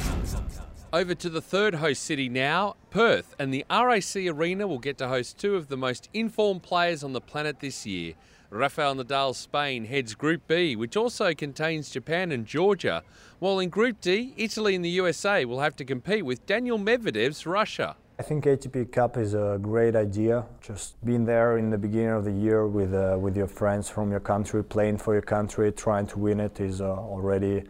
Over 0.94 1.16
to 1.16 1.30
the 1.30 1.42
third 1.42 1.76
host 1.76 2.04
city 2.04 2.28
now, 2.28 2.76
Perth, 2.90 3.36
and 3.40 3.54
the 3.54 3.66
RAC 3.70 4.16
Arena 4.16 4.68
will 4.68 4.80
get 4.80 4.98
to 4.98 5.08
host 5.08 5.38
two 5.38 5.56
of 5.56 5.68
the 5.68 5.78
most 5.78 6.10
informed 6.14 6.64
players 6.64 7.04
on 7.04 7.14
the 7.14 7.22
planet 7.22 7.60
this 7.60 7.86
year. 7.86 8.14
Rafael 8.50 8.96
Nadal's 8.96 9.38
Spain 9.38 9.86
heads 9.86 10.14
Group 10.14 10.46
B, 10.48 10.76
which 10.76 10.98
also 10.98 11.34
contains 11.34 11.90
Japan 11.90 12.34
and 12.34 12.46
Georgia, 12.46 13.04
while 13.40 13.60
in 13.60 13.70
Group 13.70 14.02
D, 14.02 14.34
Italy 14.36 14.76
and 14.76 14.84
the 14.84 14.90
USA 14.90 15.46
will 15.46 15.62
have 15.62 15.78
to 15.78 15.86
compete 15.86 16.26
with 16.26 16.46
Daniil 16.46 16.78
Medvedev's 16.78 17.46
Russia. 17.46 17.96
I 18.22 18.24
think 18.24 18.46
ATP 18.46 18.92
Cup 18.92 19.18
is 19.18 19.34
a 19.34 19.58
great 19.60 19.96
idea. 19.96 20.46
Just 20.62 21.04
being 21.04 21.26
there 21.26 21.58
in 21.58 21.72
the 21.72 21.78
beginning 21.80 22.12
of 22.12 22.24
the 22.24 22.32
year 22.32 22.68
with 22.68 22.94
uh, 22.94 23.18
with 23.20 23.36
your 23.36 23.48
friends 23.48 23.90
from 23.90 24.12
your 24.12 24.20
country, 24.20 24.64
playing 24.64 25.00
for 25.00 25.14
your 25.14 25.24
country, 25.24 25.72
trying 25.72 26.06
to 26.06 26.20
win 26.20 26.40
it 26.40 26.60
is 26.60 26.82
uh, 26.82 26.86
already 26.86 27.64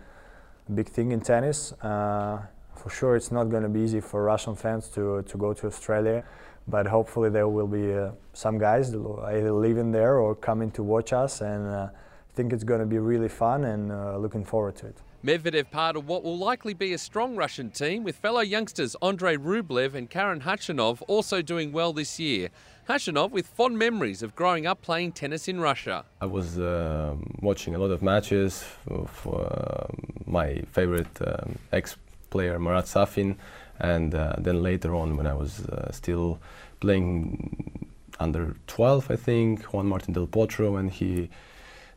a 0.67 0.71
big 0.73 0.89
thing 0.89 1.13
in 1.13 1.21
tennis. 1.21 1.71
Uh, 1.81 2.41
for 2.75 2.89
sure, 2.89 3.15
it's 3.15 3.31
not 3.31 3.45
going 3.45 3.63
to 3.63 3.69
be 3.69 3.79
easy 3.79 4.01
for 4.01 4.25
Russian 4.25 4.57
fans 4.57 4.89
to 4.89 5.21
to 5.21 5.37
go 5.37 5.53
to 5.53 5.67
Australia, 5.67 6.21
but 6.67 6.85
hopefully 6.85 7.29
there 7.29 7.47
will 7.47 7.71
be 7.79 7.93
uh, 7.93 8.11
some 8.33 8.57
guys 8.57 8.93
either 9.37 9.53
living 9.53 9.93
there 9.93 10.17
or 10.17 10.35
coming 10.35 10.69
to 10.71 10.83
watch 10.83 11.13
us, 11.13 11.39
and 11.39 11.65
uh, 11.65 11.87
I 12.29 12.33
think 12.35 12.51
it's 12.51 12.65
going 12.65 12.81
to 12.81 12.91
be 12.95 12.99
really 12.99 13.29
fun 13.29 13.63
and 13.63 13.89
uh, 13.89 14.17
looking 14.17 14.43
forward 14.43 14.75
to 14.81 14.87
it. 14.87 14.97
Medvedev 15.23 15.69
part 15.69 15.95
of 15.95 16.07
what 16.07 16.23
will 16.23 16.37
likely 16.37 16.73
be 16.73 16.93
a 16.93 16.97
strong 16.97 17.35
Russian 17.35 17.69
team, 17.69 18.03
with 18.03 18.15
fellow 18.15 18.39
youngsters 18.41 18.95
Andrei 19.03 19.37
Rublev 19.37 19.93
and 19.93 20.09
Karen 20.09 20.41
Khachanov 20.41 21.03
also 21.07 21.43
doing 21.43 21.71
well 21.71 21.93
this 21.93 22.19
year. 22.19 22.49
Khachanov 22.89 23.29
with 23.29 23.45
fond 23.45 23.77
memories 23.77 24.23
of 24.23 24.35
growing 24.35 24.65
up 24.65 24.81
playing 24.81 25.11
tennis 25.11 25.47
in 25.47 25.59
Russia. 25.59 26.05
I 26.21 26.25
was 26.25 26.57
uh, 26.57 27.15
watching 27.39 27.75
a 27.75 27.77
lot 27.77 27.91
of 27.91 28.01
matches 28.01 28.65
of 28.87 29.27
uh, 29.31 29.85
my 30.25 30.63
favorite 30.71 31.15
um, 31.21 31.59
ex-player 31.71 32.57
Marat 32.57 32.87
Safin, 32.87 33.35
and 33.77 34.15
uh, 34.15 34.33
then 34.39 34.63
later 34.63 34.95
on 34.95 35.17
when 35.17 35.27
I 35.27 35.35
was 35.35 35.59
uh, 35.67 35.91
still 35.91 36.39
playing 36.79 37.87
under 38.19 38.55
12, 38.65 39.11
I 39.11 39.17
think, 39.17 39.65
Juan 39.65 39.85
Martin 39.85 40.15
Del 40.15 40.25
Potro, 40.25 40.79
and 40.79 40.89
he 40.89 41.29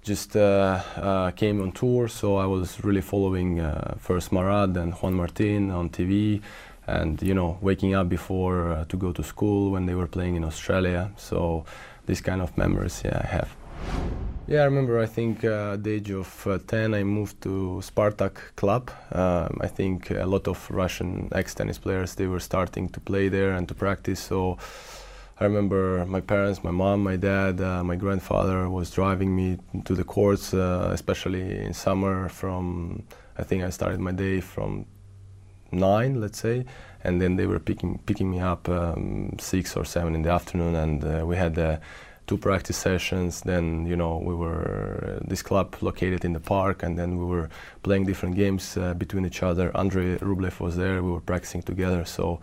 just 0.05 0.37
uh, 0.37 0.81
uh, 0.97 1.31
came 1.31 1.61
on 1.63 1.73
tour, 1.73 2.09
so 2.09 2.37
I 2.37 2.47
was 2.47 2.85
really 2.85 3.01
following 3.01 3.61
uh, 3.61 3.97
first 3.99 4.31
Marat 4.31 4.77
and 4.77 4.93
Juan 4.93 5.15
Martin 5.15 5.71
on 5.71 5.89
TV, 5.89 6.43
and 6.87 7.21
you 7.23 7.35
know, 7.35 7.59
waking 7.63 7.95
up 7.95 8.09
before 8.09 8.71
uh, 8.71 8.85
to 8.85 8.97
go 8.97 9.13
to 9.13 9.23
school 9.23 9.71
when 9.73 9.87
they 9.87 9.95
were 9.95 10.07
playing 10.07 10.37
in 10.37 10.45
Australia. 10.45 11.11
So 11.17 11.65
these 12.07 12.21
kind 12.21 12.43
of 12.43 12.57
memories, 12.59 13.03
yeah, 13.05 13.21
I 13.25 13.27
have. 13.27 13.57
Yeah, 14.47 14.61
I 14.61 14.65
remember. 14.65 15.01
I 15.01 15.07
think 15.07 15.43
uh, 15.43 15.73
at 15.73 15.85
the 15.85 15.93
age 15.93 16.11
of 16.11 16.47
uh, 16.47 16.59
10, 16.67 16.93
I 16.93 17.03
moved 17.03 17.41
to 17.43 17.81
Spartak 17.83 18.37
club. 18.57 18.91
Um, 19.11 19.59
I 19.63 19.69
think 19.69 20.11
a 20.11 20.27
lot 20.27 20.47
of 20.47 20.71
Russian 20.71 21.31
ex-tennis 21.33 21.79
players 21.79 22.15
they 22.15 22.27
were 22.27 22.41
starting 22.41 22.91
to 22.91 23.01
play 23.01 23.31
there 23.31 23.53
and 23.53 23.67
to 23.69 23.75
practice. 23.75 24.21
So 24.21 24.59
I 25.41 25.45
remember 25.45 26.07
my 26.07 26.21
parents, 26.21 26.63
my 26.63 26.71
mom, 26.71 27.03
my 27.03 27.17
dad, 27.17 27.61
uh, 27.61 27.83
my 27.83 27.97
grandfather 27.97 28.69
was 28.69 28.91
driving 28.91 29.35
me 29.35 29.59
to 29.85 29.95
the 29.97 30.05
courts, 30.05 30.55
uh, 30.55 30.91
especially 30.93 31.59
in 31.59 31.75
summer. 31.75 32.29
From 32.29 33.03
I 33.37 33.43
think 33.43 33.65
I 33.65 33.71
started 33.71 33.99
my 33.99 34.13
day 34.13 34.41
from 34.41 34.87
nine, 35.73 36.21
let's 36.21 36.39
say, 36.39 36.67
and 37.03 37.21
then 37.21 37.35
they 37.35 37.47
were 37.47 37.59
picking 37.59 37.99
picking 38.07 38.31
me 38.31 38.39
up 38.39 38.69
um, 38.69 39.35
six 39.41 39.77
or 39.77 39.85
seven 39.85 40.15
in 40.15 40.23
the 40.23 40.31
afternoon, 40.31 40.77
and 40.77 41.05
uh, 41.05 41.27
we 41.27 41.35
had 41.35 41.59
uh, 41.59 41.79
two 42.29 42.39
practice 42.39 42.77
sessions. 42.77 43.41
Then 43.41 43.87
you 43.87 43.97
know 43.97 44.19
we 44.19 44.37
were 44.37 45.19
uh, 45.21 45.27
this 45.27 45.43
club 45.43 45.77
located 45.81 46.25
in 46.25 46.33
the 46.33 46.41
park, 46.41 46.85
and 46.85 46.97
then 46.97 47.19
we 47.19 47.25
were 47.25 47.49
playing 47.83 48.05
different 48.07 48.37
games 48.37 48.77
uh, 48.77 48.95
between 48.95 49.27
each 49.27 49.43
other. 49.43 49.77
Andrei 49.77 50.17
Rublev 50.19 50.61
was 50.61 50.77
there. 50.77 51.03
We 51.03 51.11
were 51.11 51.21
practicing 51.33 51.63
together, 51.63 52.05
so 52.05 52.39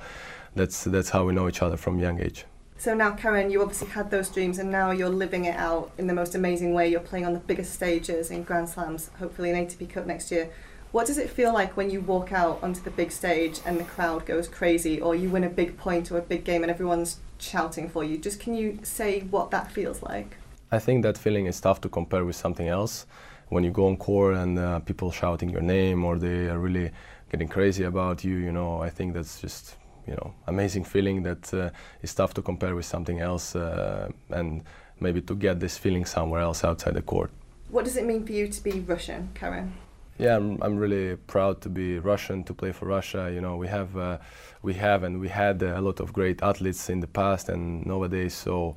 that's 0.56 0.84
that's 0.84 1.12
how 1.12 1.24
we 1.24 1.32
know 1.32 1.48
each 1.48 1.62
other 1.62 1.78
from 1.78 1.98
young 1.98 2.20
age. 2.20 2.44
So 2.82 2.96
now, 2.96 3.12
Karen, 3.12 3.52
you 3.52 3.62
obviously 3.62 3.90
had 3.90 4.10
those 4.10 4.28
dreams, 4.28 4.58
and 4.58 4.72
now 4.72 4.90
you're 4.90 5.08
living 5.08 5.46
it 5.46 5.56
out 5.56 5.92
in 6.00 6.08
the 6.08 6.16
most 6.16 6.34
amazing 6.34 6.74
way. 6.74 6.88
You're 6.90 7.00
playing 7.00 7.28
on 7.28 7.34
the 7.34 7.40
biggest 7.40 7.76
stages 7.76 8.32
in 8.32 8.42
Grand 8.42 8.70
Slams, 8.70 9.12
hopefully 9.20 9.52
an 9.52 9.56
ATP 9.56 9.88
Cup 9.88 10.08
next 10.08 10.32
year. 10.32 10.50
What 10.92 11.06
does 11.06 11.20
it 11.20 11.30
feel 11.30 11.54
like 11.54 11.78
when 11.78 11.92
you 11.92 12.02
walk 12.02 12.32
out 12.32 12.58
onto 12.64 12.82
the 12.82 12.90
big 12.90 13.12
stage 13.12 13.60
and 13.68 13.80
the 13.80 13.84
crowd 13.84 14.26
goes 14.26 14.48
crazy, 14.48 15.00
or 15.00 15.14
you 15.14 15.30
win 15.30 15.44
a 15.44 15.50
big 15.50 15.78
point 15.78 16.12
or 16.12 16.18
a 16.18 16.24
big 16.24 16.44
game 16.44 16.64
and 16.64 16.72
everyone's 16.72 17.20
shouting 17.38 17.88
for 17.88 18.04
you? 18.04 18.18
Just 18.18 18.40
can 18.40 18.56
you 18.56 18.80
say 18.82 19.20
what 19.20 19.52
that 19.52 19.72
feels 19.72 20.02
like? 20.02 20.38
I 20.72 20.80
think 20.80 21.04
that 21.04 21.20
feeling 21.20 21.46
is 21.46 21.62
tough 21.62 21.82
to 21.82 21.90
compare 21.90 22.26
with 22.26 22.36
something 22.36 22.68
else. 22.68 23.06
When 23.50 23.64
you 23.64 23.70
go 23.70 23.86
on 23.90 23.98
court 23.98 24.34
and 24.38 24.58
uh, 24.58 24.80
people 24.80 25.12
shouting 25.12 25.50
your 25.52 25.62
name 25.62 26.04
or 26.04 26.18
they 26.18 26.50
are 26.50 26.58
really 26.58 26.90
getting 27.32 27.48
crazy 27.48 27.84
about 27.84 28.24
you, 28.24 28.38
you 28.38 28.52
know, 28.52 28.82
I 28.82 28.90
think 28.90 29.14
that's 29.14 29.40
just 29.40 29.76
you 30.12 30.18
know 30.18 30.34
amazing 30.48 30.84
feeling 30.84 31.24
that 31.24 31.54
uh, 31.54 31.70
is 32.04 32.14
tough 32.14 32.34
to 32.34 32.42
compare 32.42 32.76
with 32.76 32.86
something 32.86 33.20
else 33.20 33.56
uh, 33.56 34.10
and 34.30 34.64
maybe 35.00 35.22
to 35.22 35.36
get 35.36 35.60
this 35.60 35.78
feeling 35.78 36.06
somewhere 36.06 36.42
else 36.42 36.64
outside 36.64 36.94
the 36.94 37.02
court. 37.02 37.32
What 37.70 37.86
does 37.86 37.98
it 37.98 38.06
mean 38.06 38.26
for 38.26 38.34
you 38.34 38.48
to 38.48 38.64
be 38.64 38.80
Russian, 38.82 39.30
Karen? 39.34 39.74
Yeah, 40.18 40.36
I'm, 40.36 40.62
I'm 40.62 40.78
really 40.78 41.16
proud 41.16 41.62
to 41.62 41.70
be 41.70 41.98
Russian 41.98 42.44
to 42.44 42.54
play 42.54 42.72
for 42.72 42.86
Russia. 42.86 43.32
You 43.34 43.42
know, 43.42 43.56
we 43.56 43.68
have 43.68 43.98
uh, 43.98 44.18
we 44.62 44.74
have 44.76 45.04
and 45.04 45.20
we 45.20 45.30
had 45.30 45.64
a 45.64 45.82
lot 45.82 46.00
of 46.00 46.14
great 46.14 46.44
athletes 46.44 46.90
in 46.90 47.00
the 47.00 47.08
past 47.08 47.50
and 47.50 47.86
nowadays. 47.86 48.36
So 48.36 48.76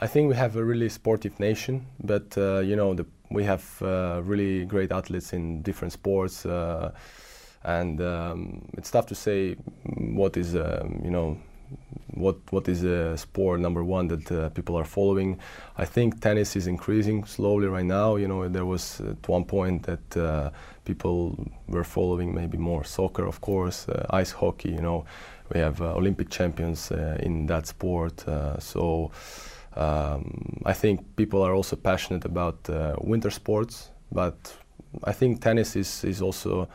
I 0.00 0.06
think 0.06 0.28
we 0.28 0.36
have 0.36 0.56
a 0.56 0.64
really 0.64 0.88
sportive 0.88 1.38
nation. 1.38 1.86
But 2.02 2.38
uh, 2.38 2.60
you 2.60 2.76
know, 2.76 2.94
the, 2.94 3.04
we 3.30 3.44
have 3.44 3.64
uh, 3.82 4.22
really 4.24 4.64
great 4.64 4.92
athletes 4.92 5.32
in 5.32 5.62
different 5.62 5.92
sports 5.92 6.46
uh, 6.46 6.92
and 7.66 8.00
um, 8.00 8.62
it's 8.78 8.90
tough 8.90 9.06
to 9.06 9.14
say 9.14 9.56
what 9.96 10.36
is 10.36 10.54
um, 10.54 11.00
you 11.04 11.10
know 11.10 11.36
what 12.14 12.36
what 12.50 12.68
is 12.68 12.84
a 12.84 13.16
sport 13.18 13.58
number 13.60 13.82
one 13.82 14.06
that 14.06 14.32
uh, 14.32 14.48
people 14.50 14.76
are 14.76 14.84
following. 14.84 15.38
I 15.76 15.84
think 15.84 16.20
tennis 16.20 16.54
is 16.54 16.68
increasing 16.68 17.24
slowly 17.24 17.66
right 17.66 17.84
now. 17.84 18.16
You 18.16 18.28
know 18.28 18.48
there 18.48 18.64
was 18.64 19.00
at 19.00 19.28
one 19.28 19.44
point 19.44 19.82
that 19.82 20.16
uh, 20.16 20.50
people 20.84 21.36
were 21.68 21.84
following 21.84 22.32
maybe 22.34 22.56
more 22.56 22.84
soccer, 22.84 23.26
of 23.26 23.40
course, 23.40 23.88
uh, 23.88 24.06
ice 24.10 24.30
hockey. 24.30 24.70
You 24.70 24.80
know 24.80 25.04
we 25.52 25.60
have 25.60 25.82
uh, 25.82 25.94
Olympic 25.94 26.30
champions 26.30 26.92
uh, 26.92 27.18
in 27.20 27.46
that 27.46 27.66
sport, 27.66 28.26
uh, 28.28 28.58
so. 28.58 29.10
Um, 29.78 30.62
I 30.64 30.72
think 30.72 31.16
people 31.16 31.42
are 31.42 31.52
also 31.52 31.76
passionate 31.76 32.24
about 32.24 32.66
winter 33.04 33.30
sports, 33.30 33.90
but 34.10 34.56
I 35.04 35.12
think 35.12 35.42
tennis 35.42 35.76
is, 35.76 36.02
is 36.02 36.22
also 36.22 36.66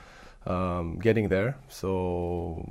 um, 0.45 0.97
getting 0.99 1.27
there. 1.29 1.55
So, 1.69 2.65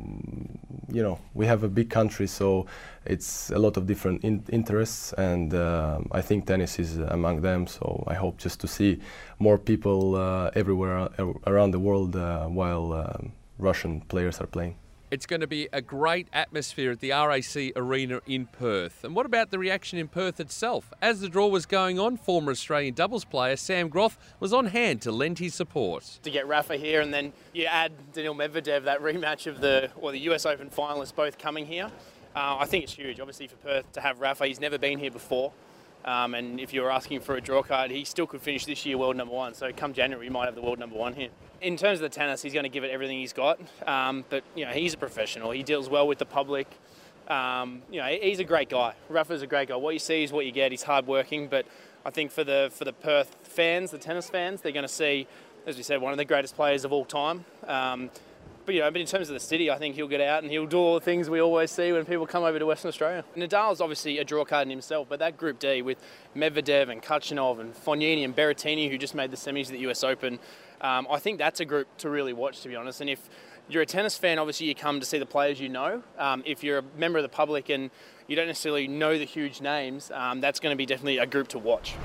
you 0.92 1.02
know, 1.02 1.18
we 1.34 1.46
have 1.46 1.62
a 1.62 1.68
big 1.68 1.90
country, 1.90 2.26
so 2.26 2.66
it's 3.04 3.50
a 3.50 3.58
lot 3.58 3.76
of 3.76 3.86
different 3.86 4.24
in 4.24 4.44
interests, 4.50 5.12
and 5.14 5.54
uh, 5.54 6.00
I 6.10 6.20
think 6.20 6.46
tennis 6.46 6.78
is 6.78 6.98
among 6.98 7.42
them. 7.42 7.66
So 7.66 8.04
I 8.06 8.14
hope 8.14 8.38
just 8.38 8.60
to 8.60 8.68
see 8.68 9.00
more 9.38 9.58
people 9.58 10.16
uh, 10.16 10.50
everywhere 10.54 11.08
around 11.46 11.70
the 11.70 11.80
world 11.80 12.16
uh, 12.16 12.46
while 12.46 12.92
um, 12.92 13.32
Russian 13.58 14.00
players 14.02 14.40
are 14.40 14.46
playing. 14.46 14.76
It's 15.10 15.26
going 15.26 15.40
to 15.40 15.48
be 15.48 15.68
a 15.72 15.82
great 15.82 16.28
atmosphere 16.32 16.92
at 16.92 17.00
the 17.00 17.10
RAC 17.10 17.72
Arena 17.74 18.20
in 18.28 18.46
Perth. 18.46 19.02
And 19.02 19.16
what 19.16 19.26
about 19.26 19.50
the 19.50 19.58
reaction 19.58 19.98
in 19.98 20.06
Perth 20.06 20.38
itself? 20.38 20.92
As 21.02 21.20
the 21.20 21.28
draw 21.28 21.48
was 21.48 21.66
going 21.66 21.98
on, 21.98 22.16
former 22.16 22.52
Australian 22.52 22.94
doubles 22.94 23.24
player 23.24 23.56
Sam 23.56 23.88
Groth 23.88 24.16
was 24.38 24.52
on 24.52 24.66
hand 24.66 25.02
to 25.02 25.10
lend 25.10 25.40
his 25.40 25.52
support. 25.52 26.20
To 26.22 26.30
get 26.30 26.46
Rafa 26.46 26.76
here 26.76 27.00
and 27.00 27.12
then 27.12 27.32
you 27.52 27.64
add 27.64 27.90
Daniil 28.12 28.36
Medvedev, 28.36 28.84
that 28.84 29.00
rematch 29.00 29.48
of 29.48 29.60
the 29.60 29.90
or 29.96 30.12
the 30.12 30.20
US 30.30 30.46
Open 30.46 30.70
finalists 30.70 31.12
both 31.12 31.38
coming 31.38 31.66
here. 31.66 31.90
Uh, 32.36 32.58
I 32.60 32.66
think 32.66 32.84
it's 32.84 32.92
huge, 32.92 33.18
obviously, 33.18 33.48
for 33.48 33.56
Perth 33.56 33.90
to 33.92 34.00
have 34.00 34.20
Rafa. 34.20 34.46
He's 34.46 34.60
never 34.60 34.78
been 34.78 35.00
here 35.00 35.10
before. 35.10 35.52
Um, 36.04 36.34
and 36.34 36.58
if 36.58 36.72
you 36.72 36.82
were 36.82 36.90
asking 36.90 37.20
for 37.20 37.36
a 37.36 37.40
draw 37.40 37.62
card, 37.62 37.90
he 37.90 38.04
still 38.04 38.26
could 38.26 38.40
finish 38.40 38.64
this 38.64 38.86
year 38.86 38.96
world 38.96 39.16
number 39.16 39.34
one. 39.34 39.54
So 39.54 39.70
come 39.72 39.92
January, 39.92 40.26
we 40.26 40.30
might 40.30 40.46
have 40.46 40.54
the 40.54 40.62
world 40.62 40.78
number 40.78 40.96
one 40.96 41.14
here. 41.14 41.28
In 41.60 41.76
terms 41.76 41.98
of 41.98 42.02
the 42.02 42.08
tennis, 42.08 42.40
he's 42.42 42.54
going 42.54 42.64
to 42.64 42.70
give 42.70 42.84
it 42.84 42.90
everything 42.90 43.18
he's 43.18 43.34
got. 43.34 43.60
Um, 43.86 44.24
but 44.30 44.42
you 44.54 44.64
know, 44.64 44.72
he's 44.72 44.94
a 44.94 44.96
professional. 44.96 45.50
He 45.50 45.62
deals 45.62 45.90
well 45.90 46.06
with 46.06 46.18
the 46.18 46.24
public. 46.24 46.66
Um, 47.28 47.82
you 47.90 48.00
know, 48.00 48.06
he's 48.06 48.40
a 48.40 48.44
great 48.44 48.70
guy. 48.70 48.94
Rafa's 49.08 49.42
a 49.42 49.46
great 49.46 49.68
guy. 49.68 49.76
What 49.76 49.92
you 49.92 50.00
see 50.00 50.24
is 50.24 50.32
what 50.32 50.46
you 50.46 50.52
get. 50.52 50.72
He's 50.72 50.82
hardworking, 50.82 51.48
but 51.48 51.66
I 52.04 52.10
think 52.10 52.32
for 52.32 52.44
the 52.44 52.70
for 52.72 52.84
the 52.84 52.92
Perth 52.92 53.36
fans, 53.42 53.90
the 53.90 53.98
tennis 53.98 54.30
fans, 54.30 54.62
they're 54.62 54.72
going 54.72 54.82
to 54.82 54.88
see, 54.88 55.28
as 55.66 55.76
we 55.76 55.82
said, 55.82 56.00
one 56.00 56.12
of 56.12 56.18
the 56.18 56.24
greatest 56.24 56.56
players 56.56 56.84
of 56.84 56.92
all 56.92 57.04
time. 57.04 57.44
But 58.66 58.74
you 58.74 58.80
know, 58.82 58.90
but 58.90 59.00
in 59.00 59.06
terms 59.06 59.28
of 59.28 59.34
the 59.34 59.40
city, 59.40 59.70
I 59.70 59.78
think 59.78 59.94
he'll 59.94 60.08
get 60.08 60.20
out 60.20 60.42
and 60.42 60.52
he'll 60.52 60.66
do 60.66 60.78
all 60.78 60.94
the 60.94 61.00
things 61.00 61.30
we 61.30 61.40
always 61.40 61.70
see 61.70 61.92
when 61.92 62.04
people 62.04 62.26
come 62.26 62.44
over 62.44 62.58
to 62.58 62.66
Western 62.66 62.88
Australia. 62.88 63.24
Nadal's 63.36 63.80
obviously 63.80 64.18
a 64.18 64.24
draw 64.24 64.44
card 64.44 64.66
in 64.66 64.70
himself, 64.70 65.08
but 65.08 65.18
that 65.18 65.36
Group 65.36 65.58
D 65.58 65.82
with 65.82 65.98
Medvedev 66.36 66.90
and 66.90 67.02
Khachanov 67.02 67.60
and 67.60 67.74
Fognini 67.74 68.24
and 68.24 68.36
Berrettini, 68.36 68.90
who 68.90 68.98
just 68.98 69.14
made 69.14 69.30
the 69.30 69.36
semis 69.36 69.66
at 69.66 69.72
the 69.72 69.90
US 69.90 70.04
Open, 70.04 70.38
um, 70.80 71.06
I 71.10 71.18
think 71.18 71.38
that's 71.38 71.60
a 71.60 71.64
group 71.64 71.88
to 71.98 72.10
really 72.10 72.32
watch, 72.32 72.60
to 72.62 72.68
be 72.68 72.76
honest. 72.76 73.00
And 73.00 73.10
if 73.10 73.28
you're 73.68 73.82
a 73.82 73.86
tennis 73.86 74.16
fan, 74.16 74.38
obviously 74.38 74.66
you 74.66 74.74
come 74.74 75.00
to 75.00 75.06
see 75.06 75.18
the 75.18 75.26
players 75.26 75.60
you 75.60 75.68
know. 75.68 76.02
Um, 76.18 76.42
if 76.46 76.62
you're 76.62 76.78
a 76.78 76.84
member 76.96 77.18
of 77.18 77.22
the 77.22 77.28
public 77.28 77.68
and 77.68 77.90
you 78.26 78.36
don't 78.36 78.46
necessarily 78.46 78.88
know 78.88 79.18
the 79.18 79.24
huge 79.24 79.60
names, 79.60 80.10
um, 80.10 80.40
that's 80.40 80.60
going 80.60 80.72
to 80.72 80.76
be 80.76 80.86
definitely 80.86 81.18
a 81.18 81.26
group 81.26 81.48
to 81.48 81.58
watch. 81.58 81.96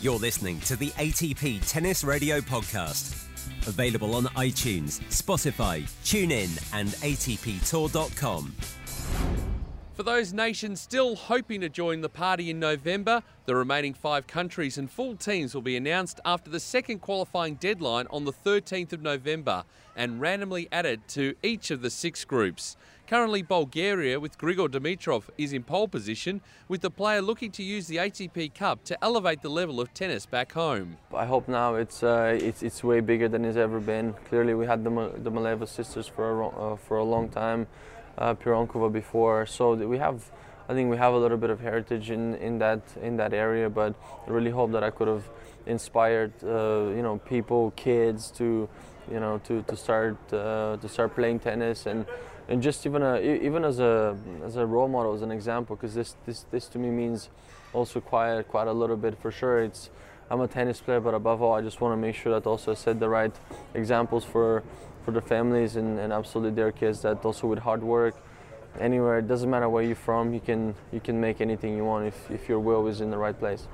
You're 0.00 0.18
listening 0.18 0.60
to 0.60 0.76
the 0.76 0.90
ATP 0.90 1.68
Tennis 1.70 2.04
Radio 2.04 2.40
Podcast. 2.40 3.25
Available 3.66 4.14
on 4.14 4.24
iTunes, 4.26 5.00
Spotify, 5.10 5.82
TuneIn, 6.04 6.72
and 6.72 6.88
ATPTour.com. 6.90 8.54
For 9.96 10.02
those 10.02 10.34
nations 10.34 10.82
still 10.82 11.16
hoping 11.16 11.62
to 11.62 11.70
join 11.70 12.02
the 12.02 12.10
party 12.10 12.50
in 12.50 12.60
November, 12.60 13.22
the 13.46 13.56
remaining 13.56 13.94
five 13.94 14.26
countries 14.26 14.76
and 14.76 14.90
full 14.90 15.16
teams 15.16 15.54
will 15.54 15.62
be 15.62 15.74
announced 15.74 16.20
after 16.22 16.50
the 16.50 16.60
second 16.60 16.98
qualifying 16.98 17.54
deadline 17.54 18.06
on 18.10 18.26
the 18.26 18.32
13th 18.32 18.92
of 18.92 19.00
November 19.00 19.64
and 19.96 20.20
randomly 20.20 20.68
added 20.70 21.08
to 21.08 21.34
each 21.42 21.70
of 21.70 21.80
the 21.80 21.88
six 21.88 22.26
groups. 22.26 22.76
Currently, 23.06 23.42
Bulgaria 23.42 24.18
with 24.18 24.36
Grigor 24.36 24.68
Dimitrov 24.68 25.30
is 25.38 25.52
in 25.52 25.62
pole 25.62 25.86
position, 25.86 26.40
with 26.66 26.80
the 26.80 26.90
player 26.90 27.22
looking 27.22 27.52
to 27.52 27.62
use 27.62 27.86
the 27.86 27.98
ATP 27.98 28.52
Cup 28.52 28.82
to 28.82 28.98
elevate 29.04 29.42
the 29.42 29.48
level 29.48 29.80
of 29.80 29.94
tennis 29.94 30.26
back 30.26 30.50
home. 30.50 30.96
I 31.14 31.24
hope 31.24 31.46
now 31.46 31.76
it's 31.76 32.02
uh, 32.02 32.36
it's, 32.42 32.64
it's 32.64 32.82
way 32.82 32.98
bigger 32.98 33.28
than 33.28 33.44
it's 33.44 33.56
ever 33.56 33.78
been. 33.78 34.14
Clearly, 34.28 34.54
we 34.54 34.66
had 34.66 34.82
the 34.82 34.90
the 35.22 35.30
Maleeva 35.30 35.68
sisters 35.68 36.08
for 36.08 36.40
a 36.40 36.48
uh, 36.48 36.76
for 36.76 36.96
a 36.96 37.04
long 37.04 37.28
time, 37.28 37.68
uh, 38.18 38.34
Pironkova 38.34 38.92
before, 38.92 39.46
so 39.46 39.74
we 39.74 39.98
have. 39.98 40.32
I 40.68 40.74
think 40.74 40.90
we 40.90 40.96
have 40.96 41.14
a 41.14 41.18
little 41.18 41.38
bit 41.38 41.50
of 41.50 41.60
heritage 41.60 42.10
in, 42.10 42.34
in 42.34 42.58
that 42.58 42.80
in 43.00 43.16
that 43.18 43.32
area, 43.32 43.70
but 43.70 43.94
I 44.26 44.30
really 44.30 44.50
hope 44.50 44.72
that 44.72 44.82
I 44.82 44.90
could 44.90 45.06
have 45.06 45.22
inspired 45.66 46.32
uh, 46.42 46.90
you 46.96 47.02
know 47.02 47.20
people, 47.24 47.72
kids 47.76 48.32
to 48.32 48.68
you 49.08 49.20
know 49.20 49.38
to 49.44 49.62
to 49.62 49.76
start 49.76 50.16
uh, 50.32 50.76
to 50.78 50.88
start 50.88 51.14
playing 51.14 51.38
tennis 51.38 51.86
and 51.86 52.04
and 52.48 52.62
just 52.62 52.86
even 52.86 53.02
a, 53.02 53.18
even 53.20 53.64
as 53.64 53.80
a 53.80 54.16
as 54.44 54.56
a 54.56 54.64
role 54.64 54.88
model 54.88 55.14
as 55.14 55.22
an 55.22 55.30
example 55.30 55.76
because 55.76 55.94
this 55.94 56.14
this 56.26 56.44
this 56.50 56.66
to 56.68 56.78
me 56.78 56.90
means 56.90 57.28
also 57.72 58.00
quite 58.00 58.42
quite 58.48 58.68
a 58.68 58.72
little 58.72 58.96
bit 58.96 59.18
for 59.20 59.30
sure. 59.30 59.60
It's 59.60 59.90
I'm 60.30 60.40
a 60.40 60.48
tennis 60.48 60.80
player 60.80 61.00
but 61.00 61.14
above 61.14 61.42
all 61.42 61.54
I 61.54 61.62
just 61.62 61.80
want 61.80 61.92
to 61.92 61.96
make 61.96 62.14
sure 62.14 62.32
that 62.32 62.48
also 62.48 62.72
I 62.72 62.74
set 62.74 63.00
the 63.00 63.08
right 63.08 63.34
examples 63.74 64.24
for 64.24 64.62
for 65.04 65.12
the 65.12 65.20
families 65.20 65.76
and, 65.76 65.98
and 65.98 66.12
absolutely 66.12 66.54
their 66.54 66.72
kids 66.72 67.02
that 67.02 67.24
also 67.24 67.46
with 67.46 67.60
hard 67.60 67.82
work 67.82 68.16
anywhere 68.80 69.18
it 69.18 69.28
doesn't 69.28 69.48
matter 69.48 69.68
where 69.68 69.84
you're 69.84 69.94
from 69.94 70.34
you 70.34 70.40
can 70.40 70.74
you 70.92 71.00
can 71.00 71.20
make 71.20 71.40
anything 71.40 71.76
you 71.76 71.84
want 71.84 72.06
if, 72.06 72.30
if 72.30 72.48
your 72.48 72.58
will 72.58 72.88
is 72.88 73.00
in 73.00 73.10
the 73.10 73.16
right 73.16 73.38
place 73.38 73.68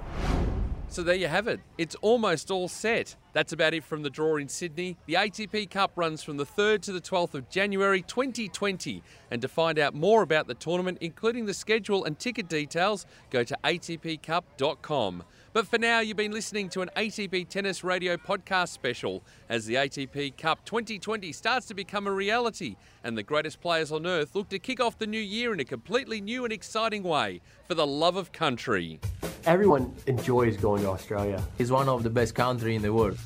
so 0.93 1.03
there 1.03 1.15
you 1.15 1.27
have 1.27 1.49
it. 1.49 1.59
It's 1.79 1.95
almost 2.03 2.51
all 2.51 2.69
set. 2.69 3.17
That's 3.33 3.55
about 3.55 3.73
it 3.73 3.83
from 3.83 4.03
the 4.03 4.11
draw 4.11 4.37
in 4.37 4.47
Sydney. 4.47 4.99
The 5.07 5.15
ATP 5.15 5.71
Cup 5.71 5.93
runs 5.97 6.23
from 6.23 6.37
the 6.37 6.45
3rd 6.45 6.83
to 6.83 6.93
the 6.93 7.01
12th 7.01 7.33
of 7.33 7.49
January 7.49 8.03
2020. 8.03 9.03
And 9.31 9.41
to 9.41 9.49
find 9.49 9.79
out 9.79 9.95
more 9.95 10.21
about 10.21 10.49
the 10.49 10.55
tournament, 10.55 10.99
including 11.01 11.47
the 11.47 11.55
schedule 11.55 12.05
and 12.05 12.19
ticket 12.19 12.47
details, 12.47 13.07
go 13.31 13.43
to 13.43 13.57
atpcup.com. 13.65 15.23
But 15.55 15.67
for 15.67 15.79
now, 15.79 16.01
you've 16.01 16.19
been 16.19 16.31
listening 16.33 16.69
to 16.71 16.83
an 16.83 16.91
ATP 16.95 17.49
Tennis 17.49 17.83
Radio 17.83 18.19
podcast 18.19 18.69
special 18.69 19.23
as 19.49 19.65
the 19.65 19.77
ATP 19.77 20.37
Cup 20.37 20.63
2020 20.67 21.33
starts 21.33 21.65
to 21.67 21.75
become 21.75 22.07
a 22.07 22.13
reality 22.13 22.77
and 23.03 23.17
the 23.17 23.23
greatest 23.23 23.63
players 23.63 23.93
on 23.93 24.07
earth 24.07 24.35
look 24.35 24.51
to 24.51 24.59
kick 24.59 24.79
off 24.79 24.99
the 24.99 25.07
new 25.07 25.19
year 25.19 25.55
in 25.55 25.61
a 25.61 25.65
completely 25.65 26.21
new 26.21 26.45
and 26.45 26.53
exciting 26.53 27.03
way 27.03 27.41
for 27.67 27.75
the 27.75 27.87
love 27.87 28.17
of 28.17 28.31
country. 28.33 29.01
Everyone 29.45 29.93
enjoys 30.07 30.57
going 30.57 30.83
to 30.83 30.91
Australia. 30.91 31.43
It's 31.59 31.71
one 31.71 31.89
of 31.89 32.05
the 32.05 32.11
best 32.11 32.35
countries 32.35 32.77
in 32.77 32.83
the 32.83 32.93
world. 32.93 33.19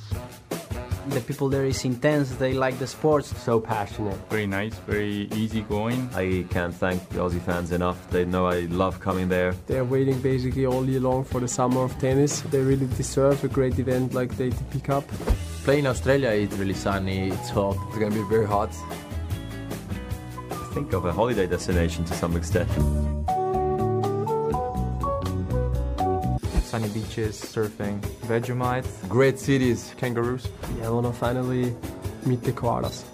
The 1.08 1.20
people 1.20 1.48
there 1.48 1.66
is 1.66 1.84
intense, 1.84 2.34
they 2.36 2.54
like 2.54 2.78
the 2.78 2.86
sports. 2.86 3.36
So 3.42 3.60
passionate. 3.60 4.18
Very 4.30 4.46
nice, 4.46 4.74
very 4.86 5.28
easy 5.34 5.60
going. 5.60 6.08
I 6.14 6.44
can't 6.50 6.74
thank 6.74 7.06
the 7.10 7.18
Aussie 7.18 7.40
fans 7.40 7.70
enough. 7.70 8.10
They 8.10 8.24
know 8.24 8.46
I 8.46 8.60
love 8.60 8.98
coming 8.98 9.28
there. 9.28 9.54
They're 9.66 9.84
waiting 9.84 10.20
basically 10.20 10.66
all 10.66 10.84
year 10.84 11.00
long 11.00 11.22
for 11.22 11.38
the 11.38 11.48
summer 11.48 11.84
of 11.84 11.96
tennis. 11.98 12.40
They 12.40 12.60
really 12.60 12.86
deserve 12.86 13.44
a 13.44 13.48
great 13.48 13.78
event 13.78 14.14
like 14.14 14.36
the 14.36 14.50
ATP 14.50 14.84
Cup. 14.84 15.06
Playing 15.64 15.80
in 15.80 15.86
Australia, 15.86 16.30
it's 16.30 16.56
really 16.56 16.74
sunny, 16.74 17.28
it's 17.28 17.50
hot. 17.50 17.76
It's 17.88 17.98
going 17.98 18.12
to 18.12 18.22
be 18.22 18.28
very 18.28 18.46
hot. 18.46 18.74
Think 20.72 20.92
of 20.92 21.04
a 21.04 21.12
holiday 21.12 21.46
destination 21.46 22.04
to 22.06 22.14
some 22.14 22.36
extent. 22.36 22.70
Sunny 26.76 26.92
beaches, 26.92 27.40
surfing, 27.40 27.98
Vegemite. 28.28 28.86
Great 29.08 29.38
cities, 29.38 29.94
kangaroos. 29.96 30.46
Yeah, 30.76 30.88
I 30.88 30.90
want 30.90 31.06
to 31.06 31.12
finally 31.12 31.74
meet 32.26 32.42
the 32.42 32.52
koalas. 32.52 33.04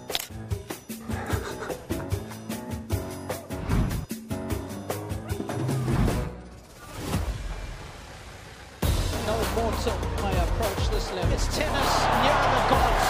no 9.25 9.35
more 9.55 9.71
to 9.71 9.91
my 10.21 10.31
approach 10.31 10.89
this 10.89 11.13
level. 11.13 11.31
It's 11.31 11.47
tennis 11.55 11.91
near 12.19 12.39
the 12.53 12.61
gods. 12.67 13.07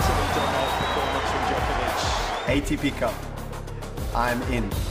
Utterly 0.00 0.28
dominant 0.34 0.72
performance 0.80 1.28
from 1.30 1.42
Djokovic. 1.48 1.98
ATP 2.56 2.98
Cup. 2.98 3.14
I'm 4.16 4.40
in. 4.44 4.89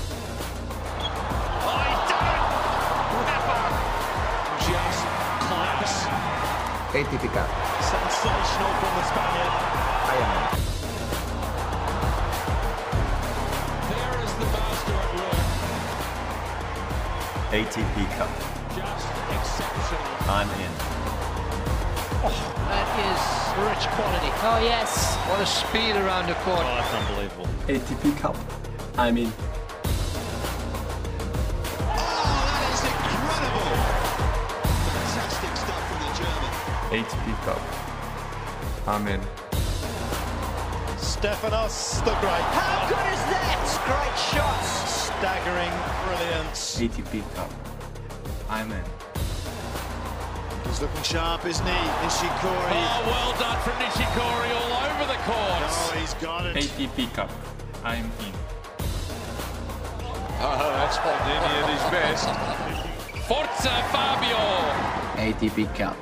ATP 6.89 7.21
Cup. 7.33 7.47
Sensational 7.85 8.73
from 8.81 8.93
the 8.97 9.03
Spaniard. 9.05 9.53
I 10.09 10.15
am. 10.25 10.57
There 13.89 14.17
is 14.25 14.33
the 14.33 14.45
master 14.49 14.97
at 14.97 15.09
work. 15.13 15.37
ATP 17.53 17.95
Cup. 18.17 18.33
Just 18.73 19.05
exceptional. 19.37 20.01
I'm 20.33 20.49
in. 20.49 20.73
Oh, 22.25 22.33
that 22.69 22.89
is 23.05 23.21
rich 23.69 23.85
quality. 23.93 24.31
Oh, 24.41 24.57
yes. 24.63 25.15
What 25.29 25.39
a 25.41 25.45
speed 25.45 25.95
around 25.95 26.25
the 26.27 26.33
court. 26.41 26.63
Oh, 26.63 26.73
that's 26.73 26.91
unbelievable. 26.91 27.47
ATP 27.67 28.17
Cup. 28.17 28.35
I'm 28.97 29.15
in. 29.19 29.31
ATP 36.89 37.45
Cup. 37.45 37.61
I'm 38.87 39.07
in. 39.07 39.21
Stefanos 40.97 42.03
the 42.03 42.09
Great. 42.17 42.49
How 42.57 42.89
good 42.89 43.13
is 43.13 43.21
that? 43.29 43.61
Great 43.85 44.17
shots. 44.17 45.05
Staggering 45.05 45.69
brilliance. 46.09 46.81
ATP 46.81 47.21
Cup. 47.35 47.51
I'm 48.49 48.71
in. 48.71 48.83
He's 50.65 50.81
looking 50.81 51.03
sharp, 51.03 51.45
isn't 51.45 51.63
he? 51.63 51.71
Nishikori. 51.71 52.73
Oh, 52.73 53.05
well 53.05 53.37
done 53.37 53.61
from 53.61 53.77
Nishikori 53.77 54.49
all 54.57 54.73
over 54.89 55.05
the 55.13 55.19
court. 55.29 55.61
Oh, 55.69 55.93
he's 55.95 56.15
got 56.15 56.47
it. 56.47 56.55
ATP 56.57 57.13
Cup. 57.13 57.29
I'm 57.83 58.05
in. 58.05 58.33
Oh, 60.41 60.57
that's 60.57 60.97
Fognini 60.97 61.53
at 61.53 61.69
his 61.69 61.85
best. 61.93 62.29
Forza 63.27 63.75
Fabio. 63.93 64.41
ATP 65.21 65.75
Cup. 65.75 65.95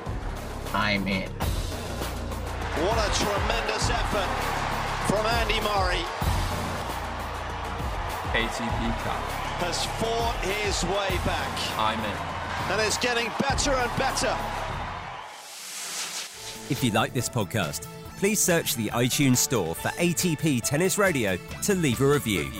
I'm 0.74 1.06
in. 1.08 1.28
What 2.80 2.98
a 2.98 3.10
tremendous 3.18 3.90
effort 3.90 4.28
from 5.08 5.24
Andy 5.26 5.60
Murray. 5.60 6.04
ATP 8.32 9.02
Cup. 9.02 9.22
Has 9.58 9.86
fought 9.98 10.36
his 10.42 10.84
way 10.84 11.18
back. 11.24 11.78
I'm 11.78 11.98
in. 11.98 12.72
And 12.72 12.86
it's 12.86 12.98
getting 12.98 13.30
better 13.40 13.72
and 13.72 13.90
better. 13.98 14.36
If 16.70 16.84
you 16.84 16.90
like 16.90 17.14
this 17.14 17.28
podcast, 17.28 17.86
please 18.18 18.38
search 18.38 18.74
the 18.76 18.88
iTunes 18.90 19.38
store 19.38 19.74
for 19.74 19.88
ATP 19.88 20.62
Tennis 20.62 20.98
Radio 20.98 21.38
to 21.62 21.74
leave 21.74 22.00
a 22.02 22.06
review. 22.06 22.50